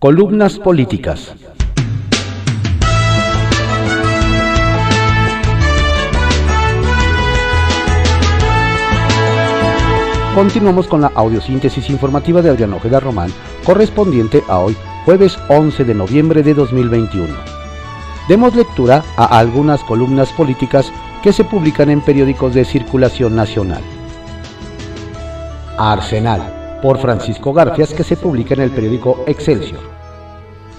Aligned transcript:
Columnas 0.00 0.58
políticas. 0.58 1.34
Continuamos 10.34 10.86
con 10.86 11.02
la 11.02 11.08
audiosíntesis 11.08 11.90
informativa 11.90 12.40
de 12.40 12.48
Adrián 12.48 12.72
Ojeda 12.72 12.98
Román, 12.98 13.30
correspondiente 13.62 14.42
a 14.48 14.60
hoy, 14.60 14.74
jueves 15.04 15.38
11 15.50 15.84
de 15.84 15.94
noviembre 15.94 16.42
de 16.42 16.54
2021. 16.54 17.28
Demos 18.26 18.54
lectura 18.54 19.04
a 19.18 19.38
algunas 19.38 19.84
columnas 19.84 20.32
políticas 20.32 20.90
que 21.22 21.34
se 21.34 21.44
publican 21.44 21.90
en 21.90 22.00
periódicos 22.00 22.54
de 22.54 22.64
circulación 22.64 23.36
nacional. 23.36 23.82
Arsenal, 25.76 26.59
por 26.82 26.98
Francisco 26.98 27.52
Garfias, 27.52 27.92
que 27.92 28.04
se 28.04 28.16
publica 28.16 28.54
en 28.54 28.60
el 28.60 28.70
periódico 28.70 29.22
Excelsior. 29.26 29.80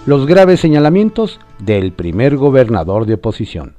Los 0.06 0.26
graves 0.26 0.60
señalamientos 0.60 1.40
del 1.60 1.94
primer 1.94 2.38
gobernador 2.38 3.06
de 3.06 3.16
oposición. 3.16 3.76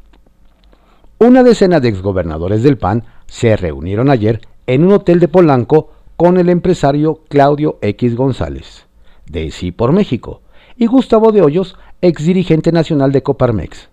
Una 1.19 1.43
decena 1.43 1.81
de 1.81 1.89
exgobernadores 1.89 2.63
del 2.63 2.79
PAN 2.79 3.05
se 3.27 3.57
reunieron 3.57 4.11
ayer 4.11 4.41
en 4.67 4.85
un 4.85 4.93
hotel 4.93 5.19
de 5.21 5.29
Polanco 5.29 5.91
con 6.17 6.39
el 6.39 6.49
empresario 6.49 7.21
Claudio 7.29 7.79
X 7.81 8.15
González, 8.15 8.87
de 9.27 9.51
Sí 9.51 9.73
por 9.73 9.93
México, 9.93 10.43
y 10.77 10.87
Gustavo 10.87 11.33
de 11.33 11.43
Hoyos, 11.43 11.77
ex 12.01 12.25
dirigente 12.25 12.73
nacional 12.73 13.13
de 13.13 13.23
Coparmex. 13.23 13.89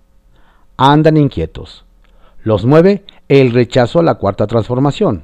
Andan 0.77 1.17
inquietos. 1.17 1.85
Los 2.43 2.65
mueve 2.65 3.03
el 3.27 3.51
rechazo 3.51 3.99
a 3.99 4.03
la 4.03 4.15
cuarta 4.15 4.47
transformación. 4.47 5.23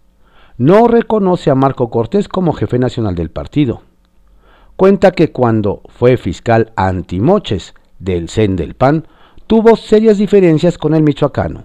No 0.58 0.86
reconoce 0.88 1.50
a 1.50 1.54
Marco 1.54 1.88
Cortés 1.88 2.28
como 2.28 2.52
jefe 2.52 2.78
nacional 2.78 3.14
del 3.14 3.30
partido. 3.30 3.82
Cuenta 4.76 5.12
que 5.12 5.32
cuando 5.32 5.80
fue 5.88 6.16
fiscal 6.16 6.72
antimoches 6.76 7.74
del 7.98 8.28
CEN 8.28 8.56
del 8.56 8.74
PAN, 8.74 9.08
tuvo 9.46 9.76
serias 9.76 10.18
diferencias 10.18 10.76
con 10.76 10.94
el 10.94 11.02
michoacano 11.02 11.64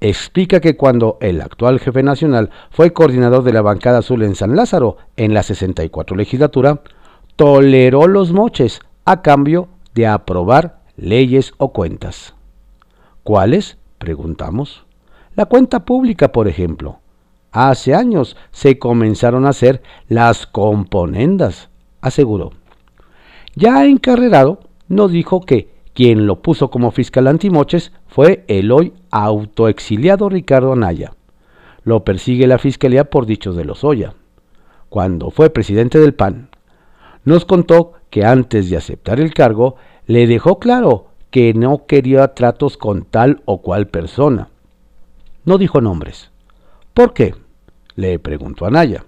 explica 0.00 0.60
que 0.60 0.76
cuando 0.76 1.18
el 1.20 1.40
actual 1.40 1.78
jefe 1.78 2.02
nacional 2.02 2.50
fue 2.70 2.92
coordinador 2.92 3.44
de 3.44 3.52
la 3.52 3.62
bancada 3.62 3.98
azul 3.98 4.22
en 4.22 4.34
San 4.34 4.56
Lázaro 4.56 4.96
en 5.16 5.34
la 5.34 5.42
64 5.42 6.16
legislatura, 6.16 6.80
toleró 7.36 8.06
los 8.06 8.32
moches 8.32 8.80
a 9.04 9.22
cambio 9.22 9.68
de 9.94 10.06
aprobar 10.06 10.80
leyes 10.96 11.52
o 11.58 11.72
cuentas. 11.72 12.34
¿Cuáles? 13.22 13.76
preguntamos. 13.98 14.86
La 15.36 15.44
cuenta 15.44 15.84
pública, 15.84 16.32
por 16.32 16.48
ejemplo. 16.48 16.98
Hace 17.52 17.94
años 17.94 18.36
se 18.52 18.78
comenzaron 18.78 19.44
a 19.44 19.50
hacer 19.50 19.82
las 20.08 20.46
componendas, 20.46 21.68
aseguró. 22.00 22.52
Ya 23.54 23.84
encarrerado, 23.86 24.60
nos 24.88 25.10
dijo 25.10 25.40
que 25.40 25.70
quien 25.92 26.26
lo 26.26 26.40
puso 26.42 26.70
como 26.70 26.92
fiscal 26.92 27.26
antimoches 27.26 27.92
fue 28.06 28.44
el 28.46 28.70
hoy 28.70 28.92
autoexiliado 29.10 30.28
Ricardo 30.28 30.72
Anaya. 30.72 31.12
Lo 31.82 32.04
persigue 32.04 32.46
la 32.46 32.58
fiscalía 32.58 33.04
por 33.10 33.26
dichos 33.26 33.56
de 33.56 33.64
Lozoya. 33.64 34.14
Cuando 34.88 35.30
fue 35.30 35.50
presidente 35.50 35.98
del 35.98 36.14
PAN, 36.14 36.48
nos 37.24 37.44
contó 37.44 37.94
que 38.10 38.24
antes 38.24 38.70
de 38.70 38.76
aceptar 38.76 39.20
el 39.20 39.34
cargo 39.34 39.76
le 40.06 40.26
dejó 40.26 40.58
claro 40.58 41.06
que 41.30 41.54
no 41.54 41.86
quería 41.86 42.34
tratos 42.34 42.76
con 42.76 43.04
tal 43.04 43.42
o 43.44 43.60
cual 43.62 43.88
persona. 43.88 44.48
No 45.44 45.58
dijo 45.58 45.80
nombres. 45.80 46.29
¿Por 46.94 47.12
qué? 47.12 47.34
le 47.94 48.18
preguntó 48.18 48.66
Anaya. 48.66 49.04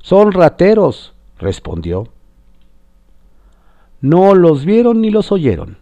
Son 0.00 0.32
rateros, 0.32 1.14
respondió. 1.38 2.08
No 4.00 4.34
los 4.34 4.64
vieron 4.64 5.00
ni 5.00 5.10
los 5.10 5.30
oyeron. 5.30 5.78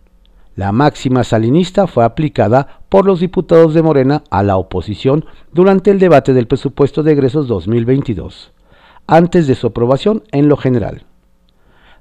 La 0.57 0.73
máxima 0.73 1.25
salinista 1.25 1.87
fue 1.87 2.05
aplicada 2.05 2.81
por 2.89 3.07
los 3.07 3.21
diputados 3.21 3.73
de 3.73 3.83
Morena 3.83 4.25
a 4.31 4.43
la 4.43 4.57
oposición 4.57 5.25
durante 5.53 5.91
el 5.91 5.99
debate 5.99 6.35
del 6.35 6.47
presupuesto 6.47 7.03
de 7.03 7.13
egresos 7.13 7.49
2022, 7.49 8.53
antes 9.07 9.47
de 9.47 9.55
su 9.55 9.69
aprobación 9.69 10.25
en 10.33 10.49
lo 10.49 10.59
general. 10.59 11.07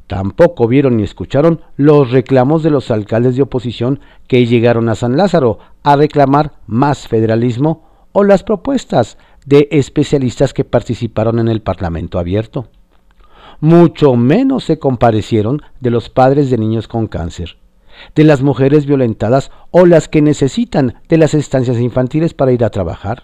Tampoco 0.07 0.67
vieron 0.67 0.97
ni 0.97 1.03
escucharon 1.03 1.61
los 1.77 2.11
reclamos 2.11 2.63
de 2.63 2.71
los 2.71 2.89
alcaldes 2.89 3.35
de 3.35 3.43
oposición 3.43 3.99
que 4.27 4.45
llegaron 4.47 4.89
a 4.89 4.95
San 4.95 5.15
Lázaro 5.15 5.59
a 5.83 5.95
reclamar 5.95 6.53
más 6.65 7.07
federalismo 7.07 7.87
o 8.11 8.23
las 8.23 8.43
propuestas 8.43 9.19
de 9.49 9.67
especialistas 9.71 10.53
que 10.53 10.63
participaron 10.63 11.39
en 11.39 11.47
el 11.47 11.61
Parlamento 11.61 12.19
abierto. 12.19 12.67
Mucho 13.59 14.15
menos 14.15 14.63
se 14.63 14.79
comparecieron 14.79 15.61
de 15.81 15.89
los 15.89 16.09
padres 16.09 16.49
de 16.49 16.57
niños 16.57 16.87
con 16.87 17.07
cáncer 17.07 17.57
de 18.15 18.23
las 18.23 18.41
mujeres 18.41 18.85
violentadas 18.85 19.51
o 19.71 19.85
las 19.85 20.07
que 20.07 20.21
necesitan 20.21 20.95
de 21.07 21.17
las 21.17 21.33
estancias 21.33 21.79
infantiles 21.79 22.33
para 22.33 22.51
ir 22.51 22.63
a 22.63 22.69
trabajar. 22.69 23.23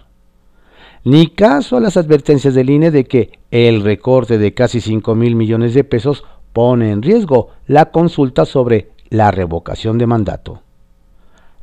Ni 1.04 1.28
caso 1.28 1.76
a 1.76 1.80
las 1.80 1.96
advertencias 1.96 2.54
del 2.54 2.70
INE 2.70 2.90
de 2.90 3.04
que 3.04 3.38
el 3.50 3.82
recorte 3.82 4.38
de 4.38 4.54
casi 4.54 4.80
5 4.80 5.14
mil 5.14 5.36
millones 5.36 5.72
de 5.72 5.84
pesos 5.84 6.24
pone 6.52 6.90
en 6.90 7.02
riesgo 7.02 7.50
la 7.66 7.86
consulta 7.86 8.44
sobre 8.44 8.90
la 9.08 9.30
revocación 9.30 9.98
de 9.98 10.06
mandato. 10.06 10.62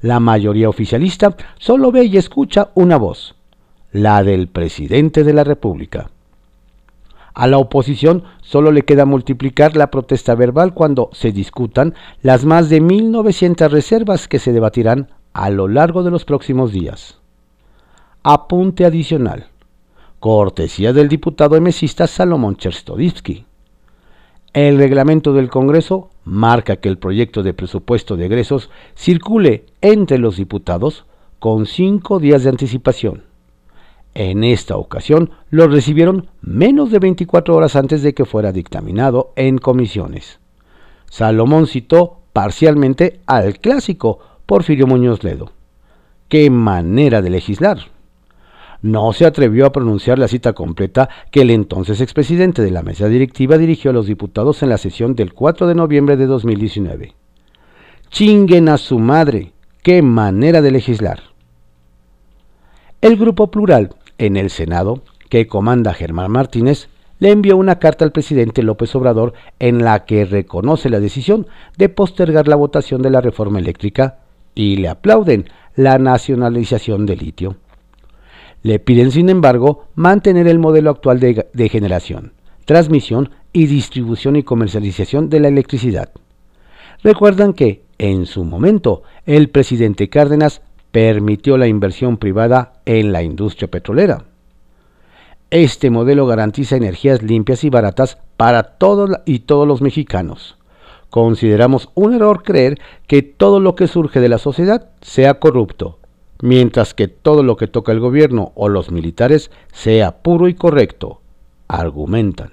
La 0.01 0.19
mayoría 0.19 0.69
oficialista 0.69 1.35
solo 1.59 1.91
ve 1.91 2.05
y 2.05 2.17
escucha 2.17 2.71
una 2.73 2.97
voz, 2.97 3.35
la 3.93 4.23
del 4.23 4.47
presidente 4.47 5.23
de 5.23 5.33
la 5.33 5.43
República. 5.43 6.09
A 7.35 7.47
la 7.47 7.59
oposición 7.59 8.23
solo 8.41 8.71
le 8.71 8.83
queda 8.83 9.05
multiplicar 9.05 9.75
la 9.75 9.89
protesta 9.89 10.35
verbal 10.35 10.73
cuando 10.73 11.09
se 11.13 11.31
discutan 11.31 11.93
las 12.21 12.43
más 12.43 12.69
de 12.69 12.81
1.900 12.81 13.69
reservas 13.69 14.27
que 14.27 14.39
se 14.39 14.51
debatirán 14.51 15.09
a 15.33 15.49
lo 15.49 15.67
largo 15.67 16.03
de 16.03 16.11
los 16.11 16.25
próximos 16.25 16.71
días. 16.71 17.19
Apunte 18.23 18.85
adicional. 18.85 19.47
Cortesía 20.19 20.93
del 20.93 21.07
diputado 21.07 21.55
emesista 21.55 22.07
Salomón 22.07 22.55
Cherstodivsky. 22.55 23.45
El 24.53 24.77
reglamento 24.77 25.33
del 25.33 25.49
Congreso 25.49 26.09
marca 26.23 26.77
que 26.77 26.89
el 26.89 26.97
proyecto 26.97 27.43
de 27.43 27.53
presupuesto 27.53 28.15
de 28.15 28.25
egresos 28.25 28.69
circule 28.95 29.65
entre 29.81 30.19
los 30.19 30.37
diputados 30.37 31.05
con 31.39 31.65
cinco 31.65 32.19
días 32.19 32.43
de 32.43 32.49
anticipación. 32.49 33.32
En 34.15 34.43
esta 34.43 34.77
ocasión 34.77 35.31
lo 35.49 35.67
recibieron 35.67 36.27
menos 36.41 36.91
de 36.91 36.99
24 36.99 37.55
horas 37.55 37.75
antes 37.75 38.03
de 38.03 38.13
que 38.13 38.25
fuera 38.25 38.51
dictaminado 38.51 39.33
en 39.35 39.57
comisiones. 39.57 40.39
Salomón 41.09 41.67
citó 41.67 42.19
parcialmente 42.31 43.21
al 43.25 43.59
clásico 43.59 44.19
Porfirio 44.45 44.87
Muñoz 44.87 45.23
Ledo. 45.23 45.51
qué 46.27 46.49
manera 46.49 47.21
de 47.21 47.29
legislar. 47.29 47.77
No 48.81 49.13
se 49.13 49.25
atrevió 49.25 49.65
a 49.65 49.71
pronunciar 49.71 50.19
la 50.19 50.27
cita 50.27 50.53
completa 50.53 51.07
que 51.31 51.41
el 51.41 51.51
entonces 51.51 52.01
expresidente 52.01 52.61
de 52.61 52.71
la 52.71 52.83
mesa 52.83 53.07
directiva 53.07 53.57
dirigió 53.57 53.91
a 53.91 53.93
los 53.93 54.07
diputados 54.07 54.61
en 54.61 54.69
la 54.69 54.77
sesión 54.77 55.15
del 55.15 55.33
4 55.33 55.67
de 55.67 55.75
noviembre 55.75 56.17
de 56.17 56.25
2019. 56.25 57.13
Chinguen 58.09 58.67
a 58.69 58.77
su 58.77 58.99
madre, 58.99 59.53
qué 59.83 60.01
manera 60.01 60.61
de 60.61 60.71
legislar. 60.71 61.21
El 62.99 63.15
Grupo 63.15 63.51
Plural 63.51 63.95
en 64.17 64.37
el 64.37 64.49
Senado, 64.49 65.03
que 65.29 65.47
comanda 65.47 65.93
Germán 65.93 66.31
Martínez, 66.31 66.89
le 67.19 67.31
envió 67.31 67.57
una 67.57 67.79
carta 67.79 68.03
al 68.03 68.11
presidente 68.11 68.63
López 68.63 68.93
Obrador 68.95 69.33
en 69.59 69.83
la 69.83 70.05
que 70.05 70.25
reconoce 70.25 70.89
la 70.89 70.99
decisión 70.99 71.47
de 71.77 71.89
postergar 71.89 72.47
la 72.47 72.55
votación 72.55 73.01
de 73.01 73.09
la 73.09 73.21
reforma 73.21 73.59
eléctrica 73.59 74.19
y 74.55 74.77
le 74.77 74.89
aplauden 74.89 75.45
la 75.75 75.97
nacionalización 75.97 77.05
del 77.05 77.19
litio. 77.19 77.55
Le 78.61 78.79
piden, 78.79 79.11
sin 79.11 79.29
embargo, 79.29 79.85
mantener 79.95 80.47
el 80.47 80.59
modelo 80.59 80.89
actual 80.89 81.19
de, 81.19 81.47
de, 81.51 81.69
generación, 81.69 82.33
transmisión 82.65 83.29
y 83.51 83.67
distribución 83.67 84.35
y 84.35 84.43
comercialización 84.43 85.29
de 85.29 85.39
la 85.39 85.47
electricidad. 85.47 86.11
Recuerdan 87.03 87.53
que, 87.53 87.83
en 87.97 88.25
su 88.25 88.43
momento, 88.43 89.03
el 89.25 89.49
presidente 89.49 90.09
Cárdenas 90.09 90.61
permitió 90.93 91.57
la 91.57 91.65
inversión 91.65 92.17
privada 92.17 92.73
en 92.85 93.11
la 93.11 93.23
industria 93.23 93.67
petrolera. 93.67 94.25
Este 95.49 95.89
modelo 95.89 96.27
garantiza 96.27 96.75
energías 96.75 97.23
limpias 97.23 97.63
y 97.63 97.71
baratas 97.71 98.19
para 98.37 98.61
todos 98.61 99.09
y 99.25 99.39
todos 99.39 99.67
los 99.67 99.81
mexicanos. 99.81 100.55
Consideramos 101.09 101.89
un 101.95 102.13
error 102.13 102.43
creer 102.43 102.79
que 103.07 103.23
todo 103.23 103.59
lo 103.59 103.73
que 103.73 103.87
surge 103.87 104.19
de 104.19 104.29
la 104.29 104.37
sociedad 104.37 104.91
sea 105.01 105.39
corrupto, 105.39 105.97
mientras 106.43 106.93
que 106.93 107.07
todo 107.07 107.41
lo 107.41 107.57
que 107.57 107.67
toca 107.67 107.91
el 107.91 107.99
gobierno 107.99 108.51
o 108.53 108.69
los 108.69 108.91
militares 108.91 109.49
sea 109.71 110.21
puro 110.21 110.47
y 110.47 110.53
correcto, 110.53 111.21
argumentan. 111.67 112.51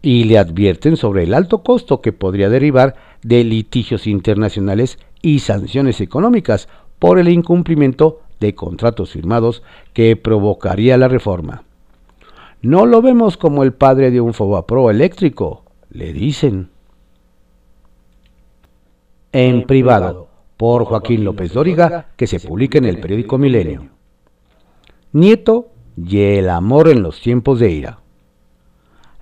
Y 0.00 0.24
le 0.24 0.38
advierten 0.38 0.96
sobre 0.96 1.22
el 1.22 1.32
alto 1.32 1.62
costo 1.62 2.00
que 2.00 2.12
podría 2.12 2.48
derivar 2.48 2.96
de 3.22 3.44
litigios 3.44 4.08
internacionales 4.08 4.98
y 5.22 5.38
sanciones 5.38 6.00
económicas 6.00 6.68
por 7.02 7.18
el 7.18 7.28
incumplimiento 7.28 8.20
de 8.38 8.54
contratos 8.54 9.10
firmados 9.10 9.64
que 9.92 10.14
provocaría 10.14 10.96
la 10.96 11.08
reforma. 11.08 11.64
No 12.60 12.86
lo 12.86 13.02
vemos 13.02 13.36
como 13.36 13.64
el 13.64 13.72
padre 13.72 14.12
de 14.12 14.20
un 14.20 14.32
Fobapro 14.32 14.88
eléctrico, 14.88 15.64
le 15.90 16.12
dicen. 16.12 16.70
En 19.32 19.66
privado, 19.66 20.28
por 20.56 20.84
Joaquín 20.84 21.24
López 21.24 21.52
Dóriga, 21.52 22.06
que 22.14 22.28
se 22.28 22.38
publica 22.38 22.78
en 22.78 22.84
el 22.84 23.00
periódico 23.00 23.36
Milenio. 23.36 23.88
Nieto 25.10 25.70
y 25.96 26.20
el 26.20 26.50
amor 26.50 26.88
en 26.88 27.02
los 27.02 27.20
tiempos 27.20 27.58
de 27.58 27.72
ira. 27.72 27.98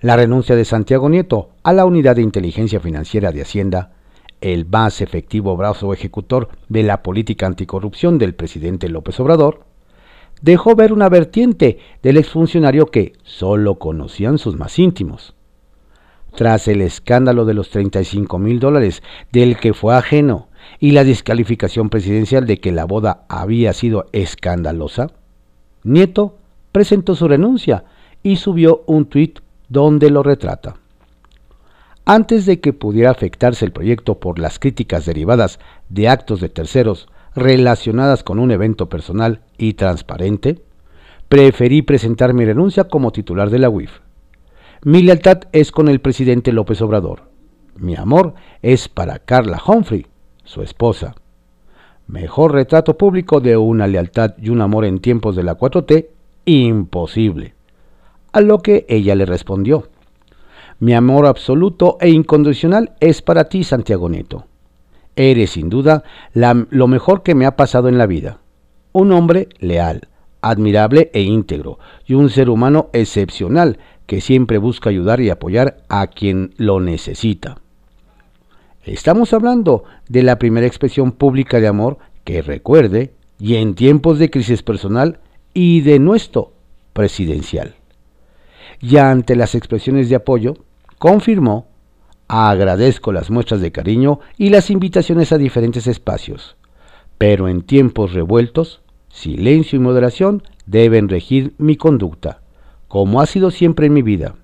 La 0.03 0.17
renuncia 0.17 0.55
de 0.55 0.67
Santiago 0.67 1.09
Nieto 1.09 1.49
a 1.63 1.73
la 1.73 1.87
Unidad 1.87 2.17
de 2.17 2.23
Inteligencia 2.23 2.79
Financiera 2.79 3.33
de 3.33 3.41
Hacienda, 3.41 3.95
el 4.41 4.67
más 4.67 5.01
efectivo 5.01 5.57
brazo 5.57 5.93
ejecutor 5.93 6.49
de 6.69 6.83
la 6.83 7.03
política 7.03 7.47
anticorrupción 7.47 8.19
del 8.19 8.35
presidente 8.35 8.89
López 8.89 9.19
Obrador, 9.21 9.65
dejó 10.43 10.75
ver 10.75 10.93
una 10.93 11.09
vertiente 11.09 11.79
del 12.03 12.17
exfuncionario 12.17 12.87
que 12.87 13.13
solo 13.23 13.79
conocían 13.79 14.39
sus 14.39 14.57
más 14.57 14.79
íntimos. 14.79 15.35
Tras 16.35 16.69
el 16.69 16.81
escándalo 16.81 17.45
de 17.45 17.55
los 17.55 17.71
35 17.71 18.39
mil 18.39 18.61
dólares 18.61 19.03
del 19.33 19.57
que 19.57 19.75
fue 19.75 19.97
ajeno 19.97 20.49
y 20.79 20.93
la 20.93 21.05
descalificación 21.05 21.91
presidencial 21.91 22.47
de 22.47 22.61
que 22.61 22.73
la 22.73 22.85
boda 22.85 23.25
había 23.29 23.73
sido 23.73 24.07
escandalosa, 24.13 25.09
Nieto 25.83 26.37
presentó 26.73 27.15
su 27.15 27.27
renuncia 27.27 27.85
y 28.23 28.37
subió 28.37 28.85
un 28.87 29.07
tuit 29.07 29.41
donde 29.69 30.11
lo 30.11 30.23
retrata. 30.23 30.80
Antes 32.13 32.45
de 32.45 32.59
que 32.59 32.73
pudiera 32.73 33.13
afectarse 33.13 33.65
el 33.65 33.71
proyecto 33.71 34.19
por 34.19 34.41
las 34.41 34.59
críticas 34.59 35.07
derivadas 35.07 35.61
de 35.91 36.09
actos 36.09 36.41
de 36.41 36.49
terceros 36.49 37.07
relacionadas 37.37 38.25
con 38.25 38.41
un 38.41 38.51
evento 38.51 38.89
personal 38.89 39.43
y 39.57 39.75
transparente, 39.75 40.61
preferí 41.29 41.83
presentar 41.83 42.35
mi 42.35 42.45
renuncia 42.45 42.89
como 42.89 43.13
titular 43.13 43.49
de 43.49 43.61
la 43.61 43.71
UIF. 43.71 44.01
Mi 44.83 45.05
lealtad 45.05 45.43
es 45.53 45.71
con 45.71 45.87
el 45.87 46.01
presidente 46.01 46.51
López 46.51 46.83
Obrador. 46.83 47.29
Mi 47.77 47.95
amor 47.95 48.35
es 48.61 48.89
para 48.89 49.21
Carla 49.21 49.63
Humphrey, 49.65 50.09
su 50.43 50.63
esposa. 50.63 51.15
Mejor 52.09 52.55
retrato 52.55 52.99
público 52.99 53.39
de 53.39 53.57
una 53.57 53.87
lealtad 53.87 54.35
y 54.37 54.49
un 54.49 54.63
amor 54.63 54.85
en 54.85 54.99
tiempos 54.99 55.37
de 55.37 55.45
la 55.45 55.57
4T, 55.57 56.09
imposible. 56.45 57.55
A 58.33 58.41
lo 58.41 58.59
que 58.59 58.85
ella 58.89 59.15
le 59.15 59.27
respondió. 59.27 59.91
Mi 60.81 60.95
amor 60.95 61.27
absoluto 61.27 61.99
e 62.01 62.09
incondicional 62.09 62.95
es 63.01 63.21
para 63.21 63.51
ti, 63.51 63.65
Santiago 63.65 64.09
Neto. 64.09 64.47
Eres 65.15 65.51
sin 65.51 65.69
duda 65.69 66.05
lo 66.33 66.89
mejor 66.89 67.23
que 67.23 67.35
me 67.35 67.45
ha 67.45 67.55
pasado 67.55 67.89
en 67.89 67.99
la 67.99 68.07
vida. 68.07 68.39
Un 68.93 69.13
hombre 69.13 69.51
leal, 69.59 70.09
admirable 70.41 71.11
e 71.13 71.21
íntegro, 71.21 71.79
y 72.07 72.15
un 72.15 72.31
ser 72.31 72.49
humano 72.49 72.89
excepcional 72.95 73.79
que 74.07 74.23
siempre 74.23 74.57
busca 74.57 74.89
ayudar 74.89 75.21
y 75.21 75.29
apoyar 75.29 75.77
a 75.91 76.07
quien 76.07 76.55
lo 76.57 76.81
necesita. 76.81 77.59
Estamos 78.83 79.35
hablando 79.35 79.85
de 80.09 80.23
la 80.23 80.39
primera 80.39 80.67
expresión 80.67 81.13
pública 81.13 81.61
de 81.61 81.69
amor 81.69 81.99
que 82.25 82.41
recuerde, 82.41 83.13
y 83.39 83.57
en 83.57 83.75
tiempos 83.75 84.19
de 84.19 84.31
crisis 84.31 84.63
personal 84.63 85.21
y 85.53 85.83
de 85.83 85.99
nuestro 85.99 86.53
presidencial. 86.95 87.75
Ya 88.81 89.11
ante 89.11 89.37
las 89.37 89.55
expresiones 89.55 90.09
de 90.09 90.17
apoyo, 90.17 90.55
confirmó 91.01 91.67
Agradezco 92.29 93.11
las 93.11 93.29
muestras 93.29 93.61
de 93.61 93.73
cariño 93.73 94.21
y 94.39 94.51
las 94.51 94.71
invitaciones 94.71 95.33
a 95.33 95.39
diferentes 95.39 95.89
espacios, 95.89 96.57
pero 97.19 97.49
en 97.49 97.63
tiempos 97.63 98.13
revueltos, 98.13 98.83
silencio 99.09 99.77
y 99.77 99.81
moderación 99.81 100.45
deben 100.65 101.09
regir 101.09 101.55
mi 101.59 101.75
conducta, 101.75 102.43
como 102.87 103.21
ha 103.21 103.27
sido 103.27 103.51
siempre 103.51 103.87
en 103.87 103.95
mi 103.95 104.03
vida. 104.03 104.37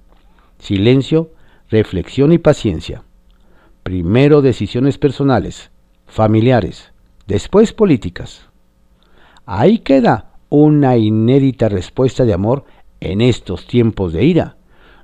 Silencio, 0.58 1.30
reflexión 1.70 2.32
y 2.32 2.38
paciencia. 2.38 3.04
Primero 3.84 4.42
decisiones 4.42 4.98
personales, 4.98 5.70
familiares, 6.08 6.90
después 7.28 7.72
políticas. 7.72 8.48
Ahí 9.44 9.78
queda 9.78 10.32
una 10.48 10.96
inédita 10.96 11.68
respuesta 11.68 12.24
de 12.24 12.32
amor 12.32 12.64
en 12.98 13.20
estos 13.20 13.68
tiempos 13.68 14.12
de 14.12 14.24
ira 14.24 14.56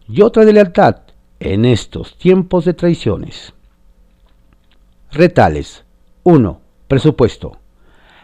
y 0.08 0.22
otra 0.22 0.44
de 0.44 0.54
lealtad 0.54 1.11
en 1.42 1.64
estos 1.64 2.16
tiempos 2.16 2.64
de 2.64 2.74
traiciones. 2.74 3.52
Retales. 5.10 5.84
1. 6.22 6.60
Presupuesto. 6.86 7.58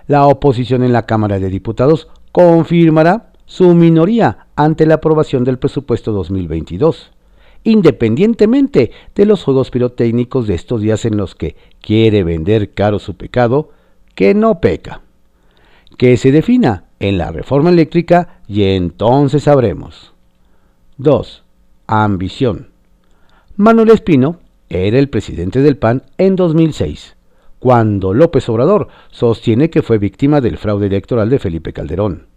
La 0.06 0.26
oposición 0.26 0.84
en 0.84 0.92
la 0.92 1.04
Cámara 1.04 1.40
de 1.40 1.50
Diputados 1.50 2.08
confirmará 2.30 3.32
su 3.44 3.74
minoría 3.74 4.46
ante 4.54 4.86
la 4.86 4.94
aprobación 4.94 5.42
del 5.42 5.58
presupuesto 5.58 6.12
2022, 6.12 7.10
independientemente 7.64 8.92
de 9.14 9.26
los 9.26 9.42
juegos 9.42 9.70
pirotécnicos 9.70 10.46
de 10.46 10.54
estos 10.54 10.80
días 10.80 11.04
en 11.04 11.16
los 11.16 11.34
que 11.34 11.56
quiere 11.80 12.22
vender 12.22 12.72
caro 12.72 13.00
su 13.00 13.16
pecado, 13.16 13.70
que 14.14 14.32
no 14.34 14.60
peca. 14.60 15.00
Que 15.96 16.16
se 16.16 16.30
defina 16.30 16.84
en 17.00 17.18
la 17.18 17.32
reforma 17.32 17.70
eléctrica 17.70 18.40
y 18.46 18.62
entonces 18.62 19.42
sabremos. 19.42 20.12
2. 20.98 21.42
Ambición. 21.88 22.77
Manuel 23.60 23.90
Espino 23.90 24.36
era 24.68 25.00
el 25.00 25.08
presidente 25.08 25.62
del 25.62 25.76
PAN 25.76 26.04
en 26.16 26.36
2006, 26.36 27.16
cuando 27.58 28.14
López 28.14 28.48
Obrador 28.48 28.86
sostiene 29.10 29.68
que 29.68 29.82
fue 29.82 29.98
víctima 29.98 30.40
del 30.40 30.58
fraude 30.58 30.86
electoral 30.86 31.28
de 31.28 31.40
Felipe 31.40 31.72
Calderón, 31.72 32.28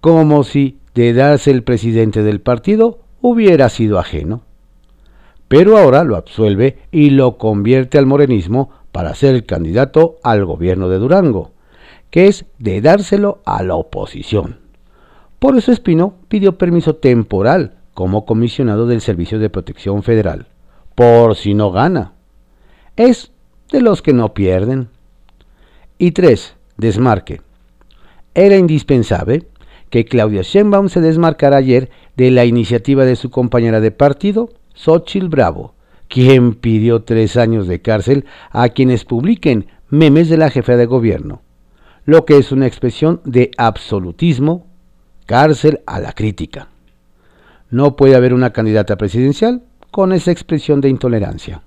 como 0.00 0.44
si 0.44 0.78
de 0.94 1.12
darse 1.12 1.50
el 1.50 1.64
presidente 1.64 2.22
del 2.22 2.40
partido 2.40 3.00
hubiera 3.20 3.68
sido 3.68 3.98
ajeno. 3.98 4.42
Pero 5.48 5.76
ahora 5.76 6.04
lo 6.04 6.14
absuelve 6.14 6.78
y 6.92 7.10
lo 7.10 7.36
convierte 7.36 7.98
al 7.98 8.06
morenismo 8.06 8.70
para 8.92 9.16
ser 9.16 9.34
el 9.34 9.46
candidato 9.46 10.18
al 10.22 10.44
gobierno 10.44 10.88
de 10.88 10.98
Durango, 10.98 11.50
que 12.10 12.28
es 12.28 12.44
de 12.60 12.80
dárselo 12.80 13.42
a 13.44 13.64
la 13.64 13.74
oposición. 13.74 14.60
Por 15.40 15.56
eso 15.56 15.72
Espino 15.72 16.14
pidió 16.28 16.58
permiso 16.58 16.94
temporal 16.94 17.72
como 17.94 18.26
comisionado 18.26 18.86
del 18.86 19.00
Servicio 19.00 19.38
de 19.38 19.50
Protección 19.50 20.02
Federal, 20.02 20.48
por 20.94 21.36
si 21.36 21.54
no 21.54 21.70
gana. 21.70 22.12
Es 22.96 23.32
de 23.72 23.80
los 23.80 24.02
que 24.02 24.12
no 24.12 24.34
pierden. 24.34 24.88
Y 25.96 26.10
tres, 26.10 26.56
desmarque. 26.76 27.40
Era 28.34 28.56
indispensable 28.56 29.46
que 29.90 30.04
Claudia 30.04 30.42
Sheinbaum 30.42 30.88
se 30.88 31.00
desmarcara 31.00 31.56
ayer 31.56 31.88
de 32.16 32.30
la 32.32 32.44
iniciativa 32.44 33.04
de 33.04 33.16
su 33.16 33.30
compañera 33.30 33.80
de 33.80 33.92
partido, 33.92 34.50
Xochitl 34.74 35.28
Bravo, 35.28 35.74
quien 36.08 36.54
pidió 36.54 37.02
tres 37.02 37.36
años 37.36 37.68
de 37.68 37.80
cárcel 37.80 38.24
a 38.50 38.68
quienes 38.70 39.04
publiquen 39.04 39.66
memes 39.88 40.28
de 40.28 40.36
la 40.36 40.50
jefa 40.50 40.76
de 40.76 40.86
gobierno. 40.86 41.42
lo 42.04 42.26
que 42.26 42.36
es 42.36 42.52
una 42.52 42.66
expresión 42.66 43.20
de 43.24 43.50
absolutismo, 43.56 44.66
cárcel 45.26 45.80
a 45.86 46.00
la 46.00 46.12
crítica. 46.12 46.68
No 47.70 47.96
puede 47.96 48.16
haber 48.16 48.34
una 48.34 48.52
candidata 48.52 48.96
presidencial 48.96 49.62
con 49.90 50.12
esa 50.12 50.30
expresión 50.30 50.80
de 50.80 50.88
intolerancia. 50.88 51.62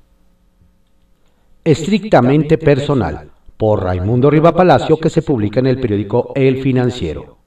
Estrictamente 1.64 2.58
personal, 2.58 3.32
por 3.58 3.84
Raimundo 3.84 4.30
Riva 4.30 4.54
Palacio, 4.54 4.98
que 4.98 5.10
se 5.10 5.22
publica 5.22 5.60
en 5.60 5.68
el 5.68 5.80
periódico 5.80 6.32
El 6.36 6.62
Financiero. 6.62 7.38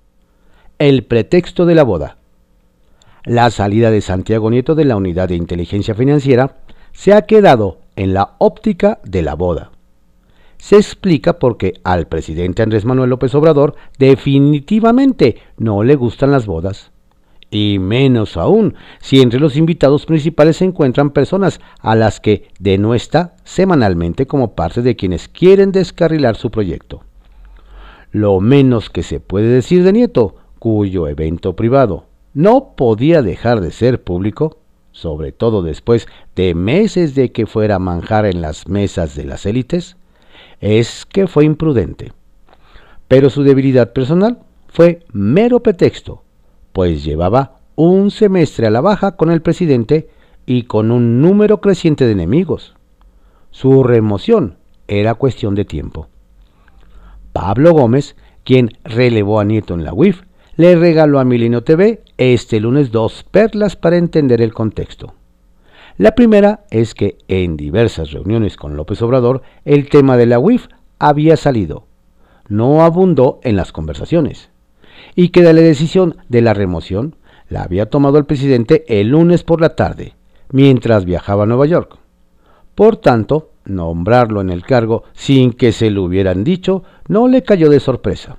El 0.78 1.04
pretexto 1.04 1.66
de 1.66 1.74
la 1.74 1.84
boda. 1.84 2.18
La 3.24 3.50
salida 3.50 3.90
de 3.90 4.00
Santiago 4.00 4.50
Nieto 4.50 4.74
de 4.74 4.84
la 4.84 4.96
Unidad 4.96 5.28
de 5.28 5.36
Inteligencia 5.36 5.94
Financiera 5.94 6.56
se 6.92 7.12
ha 7.12 7.22
quedado 7.22 7.78
en 7.96 8.14
la 8.14 8.34
óptica 8.38 9.00
de 9.04 9.22
la 9.22 9.34
boda 9.34 9.70
se 10.60 10.76
explica 10.76 11.38
porque 11.38 11.80
al 11.84 12.06
presidente 12.06 12.62
Andrés 12.62 12.84
Manuel 12.84 13.10
López 13.10 13.34
Obrador 13.34 13.74
definitivamente 13.98 15.36
no 15.56 15.82
le 15.82 15.96
gustan 15.96 16.30
las 16.30 16.46
bodas. 16.46 16.92
Y 17.50 17.78
menos 17.80 18.36
aún 18.36 18.74
si 19.00 19.20
entre 19.20 19.40
los 19.40 19.56
invitados 19.56 20.06
principales 20.06 20.58
se 20.58 20.64
encuentran 20.64 21.10
personas 21.10 21.60
a 21.80 21.96
las 21.96 22.20
que 22.20 22.48
denuesta 22.60 23.34
semanalmente 23.44 24.26
como 24.26 24.54
parte 24.54 24.82
de 24.82 24.94
quienes 24.94 25.28
quieren 25.28 25.72
descarrilar 25.72 26.36
su 26.36 26.50
proyecto. 26.50 27.02
Lo 28.12 28.40
menos 28.40 28.90
que 28.90 29.02
se 29.02 29.20
puede 29.20 29.48
decir 29.48 29.82
de 29.82 29.92
Nieto, 29.92 30.36
cuyo 30.58 31.08
evento 31.08 31.56
privado 31.56 32.06
no 32.34 32.74
podía 32.76 33.22
dejar 33.22 33.60
de 33.60 33.70
ser 33.70 34.02
público, 34.02 34.58
sobre 34.92 35.32
todo 35.32 35.62
después 35.62 36.06
de 36.36 36.54
meses 36.54 37.14
de 37.14 37.32
que 37.32 37.46
fuera 37.46 37.78
manjar 37.78 38.26
en 38.26 38.40
las 38.40 38.68
mesas 38.68 39.16
de 39.16 39.24
las 39.24 39.46
élites, 39.46 39.96
es 40.60 41.06
que 41.06 41.26
fue 41.26 41.44
imprudente. 41.44 42.12
Pero 43.08 43.30
su 43.30 43.42
debilidad 43.42 43.92
personal 43.92 44.38
fue 44.68 45.00
mero 45.12 45.60
pretexto, 45.60 46.22
pues 46.72 47.04
llevaba 47.04 47.60
un 47.76 48.10
semestre 48.10 48.66
a 48.66 48.70
la 48.70 48.80
baja 48.80 49.16
con 49.16 49.30
el 49.30 49.42
presidente 49.42 50.08
y 50.46 50.64
con 50.64 50.90
un 50.90 51.20
número 51.20 51.60
creciente 51.60 52.06
de 52.06 52.12
enemigos. 52.12 52.74
Su 53.50 53.82
remoción 53.82 54.58
era 54.88 55.14
cuestión 55.14 55.54
de 55.54 55.64
tiempo. 55.64 56.08
Pablo 57.32 57.72
Gómez, 57.72 58.16
quien 58.44 58.70
relevó 58.84 59.40
a 59.40 59.44
Nieto 59.44 59.74
en 59.74 59.84
la 59.84 59.94
UIF, 59.94 60.22
le 60.56 60.76
regaló 60.76 61.20
a 61.20 61.24
Milenio 61.24 61.62
TV 61.62 62.02
este 62.18 62.60
lunes 62.60 62.90
dos 62.90 63.24
perlas 63.30 63.76
para 63.76 63.96
entender 63.96 64.42
el 64.42 64.52
contexto. 64.52 65.14
La 65.96 66.14
primera 66.14 66.64
es 66.70 66.94
que 66.94 67.18
en 67.28 67.56
diversas 67.56 68.10
reuniones 68.10 68.56
con 68.56 68.76
López 68.76 69.00
Obrador 69.02 69.42
el 69.64 69.88
tema 69.88 70.16
de 70.16 70.26
la 70.26 70.38
UIF 70.38 70.66
había 70.98 71.36
salido. 71.36 71.86
No 72.48 72.82
abundó 72.82 73.40
en 73.42 73.56
las 73.56 73.72
conversaciones. 73.72 74.50
Y 75.14 75.28
que 75.28 75.42
de 75.42 75.52
la 75.52 75.60
decisión 75.60 76.16
de 76.28 76.42
la 76.42 76.54
remoción 76.54 77.16
la 77.48 77.62
había 77.62 77.86
tomado 77.86 78.18
el 78.18 78.26
presidente 78.26 78.84
el 78.88 79.08
lunes 79.08 79.42
por 79.42 79.60
la 79.60 79.74
tarde, 79.74 80.14
mientras 80.52 81.04
viajaba 81.04 81.42
a 81.42 81.46
Nueva 81.46 81.66
York. 81.66 81.98
Por 82.74 82.96
tanto, 82.96 83.50
nombrarlo 83.64 84.40
en 84.40 84.50
el 84.50 84.62
cargo 84.62 85.04
sin 85.12 85.52
que 85.52 85.72
se 85.72 85.90
lo 85.90 86.04
hubieran 86.04 86.44
dicho 86.44 86.82
no 87.08 87.28
le 87.28 87.42
cayó 87.42 87.68
de 87.68 87.80
sorpresa. 87.80 88.38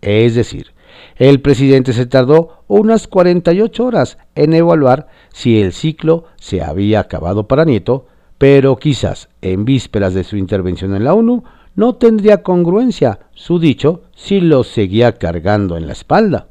Es 0.00 0.34
decir, 0.34 0.72
el 1.16 1.40
presidente 1.40 1.92
se 1.92 2.06
tardó 2.06 2.62
unas 2.68 3.08
48 3.08 3.84
horas 3.84 4.18
en 4.34 4.54
evaluar 4.54 5.08
si 5.32 5.60
el 5.60 5.72
ciclo 5.72 6.24
se 6.36 6.62
había 6.62 7.00
acabado 7.00 7.48
para 7.48 7.64
Nieto, 7.64 8.06
pero 8.36 8.76
quizás 8.76 9.28
en 9.42 9.64
vísperas 9.64 10.14
de 10.14 10.24
su 10.24 10.36
intervención 10.36 10.94
en 10.94 11.04
la 11.04 11.14
ONU 11.14 11.42
no 11.78 11.94
tendría 11.94 12.42
congruencia 12.42 13.20
su 13.34 13.60
dicho 13.60 14.02
si 14.16 14.40
lo 14.40 14.64
seguía 14.64 15.12
cargando 15.12 15.76
en 15.76 15.86
la 15.86 15.92
espalda. 15.92 16.48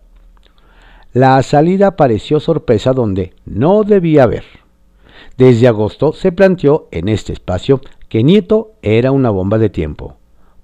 La 1.11 1.43
salida 1.43 1.97
pareció 1.97 2.39
sorpresa 2.39 2.93
donde 2.93 3.33
no 3.45 3.83
debía 3.83 4.23
haber. 4.23 4.45
Desde 5.37 5.67
agosto 5.67 6.13
se 6.13 6.31
planteó 6.31 6.87
en 6.91 7.09
este 7.09 7.33
espacio 7.33 7.81
que 8.07 8.23
Nieto 8.23 8.71
era 8.81 9.11
una 9.11 9.29
bomba 9.29 9.57
de 9.57 9.69
tiempo, 9.69 10.15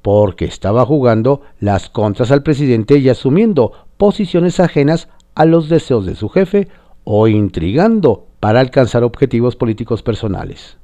porque 0.01 0.45
estaba 0.45 0.85
jugando 0.85 1.41
las 1.59 1.89
contras 1.89 2.31
al 2.31 2.41
presidente 2.41 2.97
y 2.99 3.09
asumiendo 3.09 3.73
posiciones 3.97 4.61
ajenas 4.61 5.09
a 5.35 5.43
los 5.43 5.67
deseos 5.67 6.05
de 6.05 6.15
su 6.15 6.29
jefe 6.29 6.69
o 7.03 7.27
intrigando 7.27 8.27
para 8.39 8.61
alcanzar 8.61 9.03
objetivos 9.03 9.57
políticos 9.57 10.03
personales. 10.03 10.77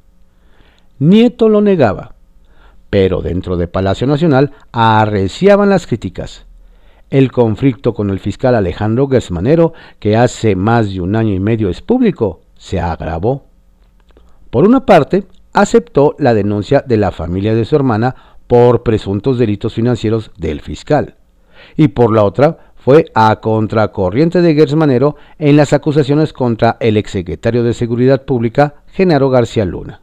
Nieto 0.99 1.47
lo 1.47 1.61
negaba, 1.61 2.15
pero 2.89 3.21
dentro 3.21 3.57
de 3.57 3.67
Palacio 3.67 4.07
Nacional 4.07 4.51
arreciaban 4.71 5.69
las 5.69 5.87
críticas. 5.87 6.45
El 7.09 7.31
conflicto 7.31 7.93
con 7.93 8.09
el 8.09 8.19
fiscal 8.19 8.55
Alejandro 8.55 9.07
Gesmanero, 9.07 9.73
que 9.99 10.15
hace 10.15 10.55
más 10.55 10.91
de 10.91 11.01
un 11.01 11.15
año 11.15 11.33
y 11.33 11.39
medio 11.39 11.69
es 11.69 11.81
público, 11.81 12.41
se 12.55 12.79
agravó. 12.79 13.45
Por 14.49 14.67
una 14.67 14.85
parte, 14.85 15.25
aceptó 15.53 16.15
la 16.19 16.33
denuncia 16.33 16.83
de 16.85 16.97
la 16.97 17.11
familia 17.11 17.55
de 17.55 17.65
su 17.65 17.75
hermana 17.75 18.15
por 18.47 18.83
presuntos 18.83 19.37
delitos 19.37 19.73
financieros 19.73 20.31
del 20.37 20.61
fiscal, 20.61 21.15
y 21.75 21.89
por 21.89 22.13
la 22.13 22.23
otra, 22.23 22.73
fue 22.75 23.05
a 23.13 23.39
contracorriente 23.41 24.41
de 24.41 24.55
Gersmanero 24.55 25.17
en 25.37 25.57
las 25.57 25.73
acusaciones 25.73 26.31
contra 26.31 26.77
el 26.79 26.95
exsecretario 26.95 27.63
de 27.63 27.73
Seguridad 27.73 28.23
Pública, 28.23 28.75
Genaro 28.87 29.29
García 29.29 29.65
Luna. 29.65 30.01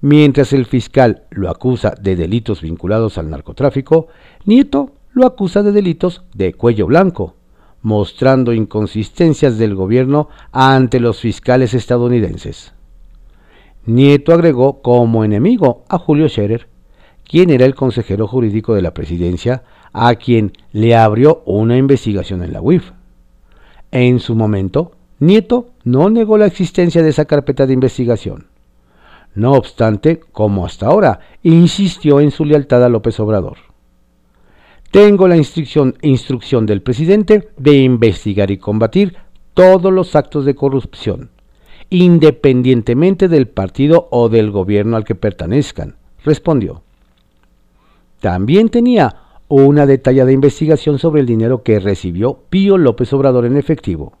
Mientras 0.00 0.52
el 0.52 0.66
fiscal 0.66 1.24
lo 1.30 1.50
acusa 1.50 1.94
de 2.00 2.14
delitos 2.14 2.62
vinculados 2.62 3.18
al 3.18 3.30
narcotráfico, 3.30 4.06
Nieto 4.44 4.92
lo 5.12 5.26
acusa 5.26 5.62
de 5.62 5.72
delitos 5.72 6.22
de 6.34 6.54
cuello 6.54 6.86
blanco, 6.86 7.34
mostrando 7.82 8.52
inconsistencias 8.52 9.58
del 9.58 9.74
gobierno 9.74 10.28
ante 10.52 11.00
los 11.00 11.20
fiscales 11.20 11.74
estadounidenses. 11.74 12.72
Nieto 13.86 14.32
agregó 14.32 14.82
como 14.82 15.24
enemigo 15.24 15.84
a 15.88 15.98
Julio 15.98 16.28
Scherer, 16.28 16.68
quien 17.24 17.50
era 17.50 17.64
el 17.64 17.74
consejero 17.74 18.28
jurídico 18.28 18.74
de 18.74 18.82
la 18.82 18.94
presidencia 18.94 19.64
a 19.92 20.14
quien 20.14 20.52
le 20.72 20.94
abrió 20.94 21.42
una 21.44 21.76
investigación 21.76 22.42
en 22.42 22.52
la 22.52 22.60
UIF. 22.60 22.92
En 23.90 24.20
su 24.20 24.34
momento, 24.34 24.92
Nieto 25.18 25.70
no 25.82 26.08
negó 26.10 26.38
la 26.38 26.46
existencia 26.46 27.02
de 27.02 27.08
esa 27.08 27.24
carpeta 27.24 27.66
de 27.66 27.72
investigación. 27.72 28.46
No 29.38 29.52
obstante, 29.52 30.18
como 30.32 30.66
hasta 30.66 30.86
ahora, 30.86 31.20
insistió 31.44 32.18
en 32.18 32.32
su 32.32 32.44
lealtad 32.44 32.82
a 32.82 32.88
López 32.88 33.20
Obrador. 33.20 33.58
Tengo 34.90 35.28
la 35.28 35.36
instrucción, 35.36 36.66
del 36.66 36.82
presidente 36.82 37.50
de 37.56 37.74
investigar 37.76 38.50
y 38.50 38.58
combatir 38.58 39.14
todos 39.54 39.92
los 39.92 40.16
actos 40.16 40.44
de 40.44 40.56
corrupción, 40.56 41.30
independientemente 41.88 43.28
del 43.28 43.46
partido 43.46 44.08
o 44.10 44.28
del 44.28 44.50
gobierno 44.50 44.96
al 44.96 45.04
que 45.04 45.14
pertenezcan, 45.14 45.94
respondió. 46.24 46.82
También 48.18 48.70
tenía 48.70 49.18
una 49.46 49.86
detallada 49.86 50.32
investigación 50.32 50.98
sobre 50.98 51.20
el 51.20 51.26
dinero 51.26 51.62
que 51.62 51.78
recibió 51.78 52.40
Pío 52.50 52.76
López 52.76 53.12
Obrador 53.12 53.46
en 53.46 53.56
efectivo, 53.56 54.14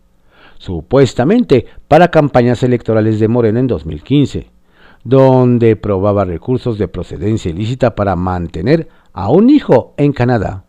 supuestamente 0.58 1.66
para 1.88 2.12
campañas 2.12 2.62
electorales 2.62 3.18
de 3.18 3.26
Morena 3.26 3.58
en 3.58 3.66
2015, 3.66 4.57
donde 5.04 5.76
probaba 5.76 6.24
recursos 6.24 6.78
de 6.78 6.88
procedencia 6.88 7.50
ilícita 7.50 7.94
para 7.94 8.16
mantener 8.16 8.88
a 9.12 9.30
un 9.30 9.50
hijo 9.50 9.94
en 9.96 10.12
Canadá, 10.12 10.64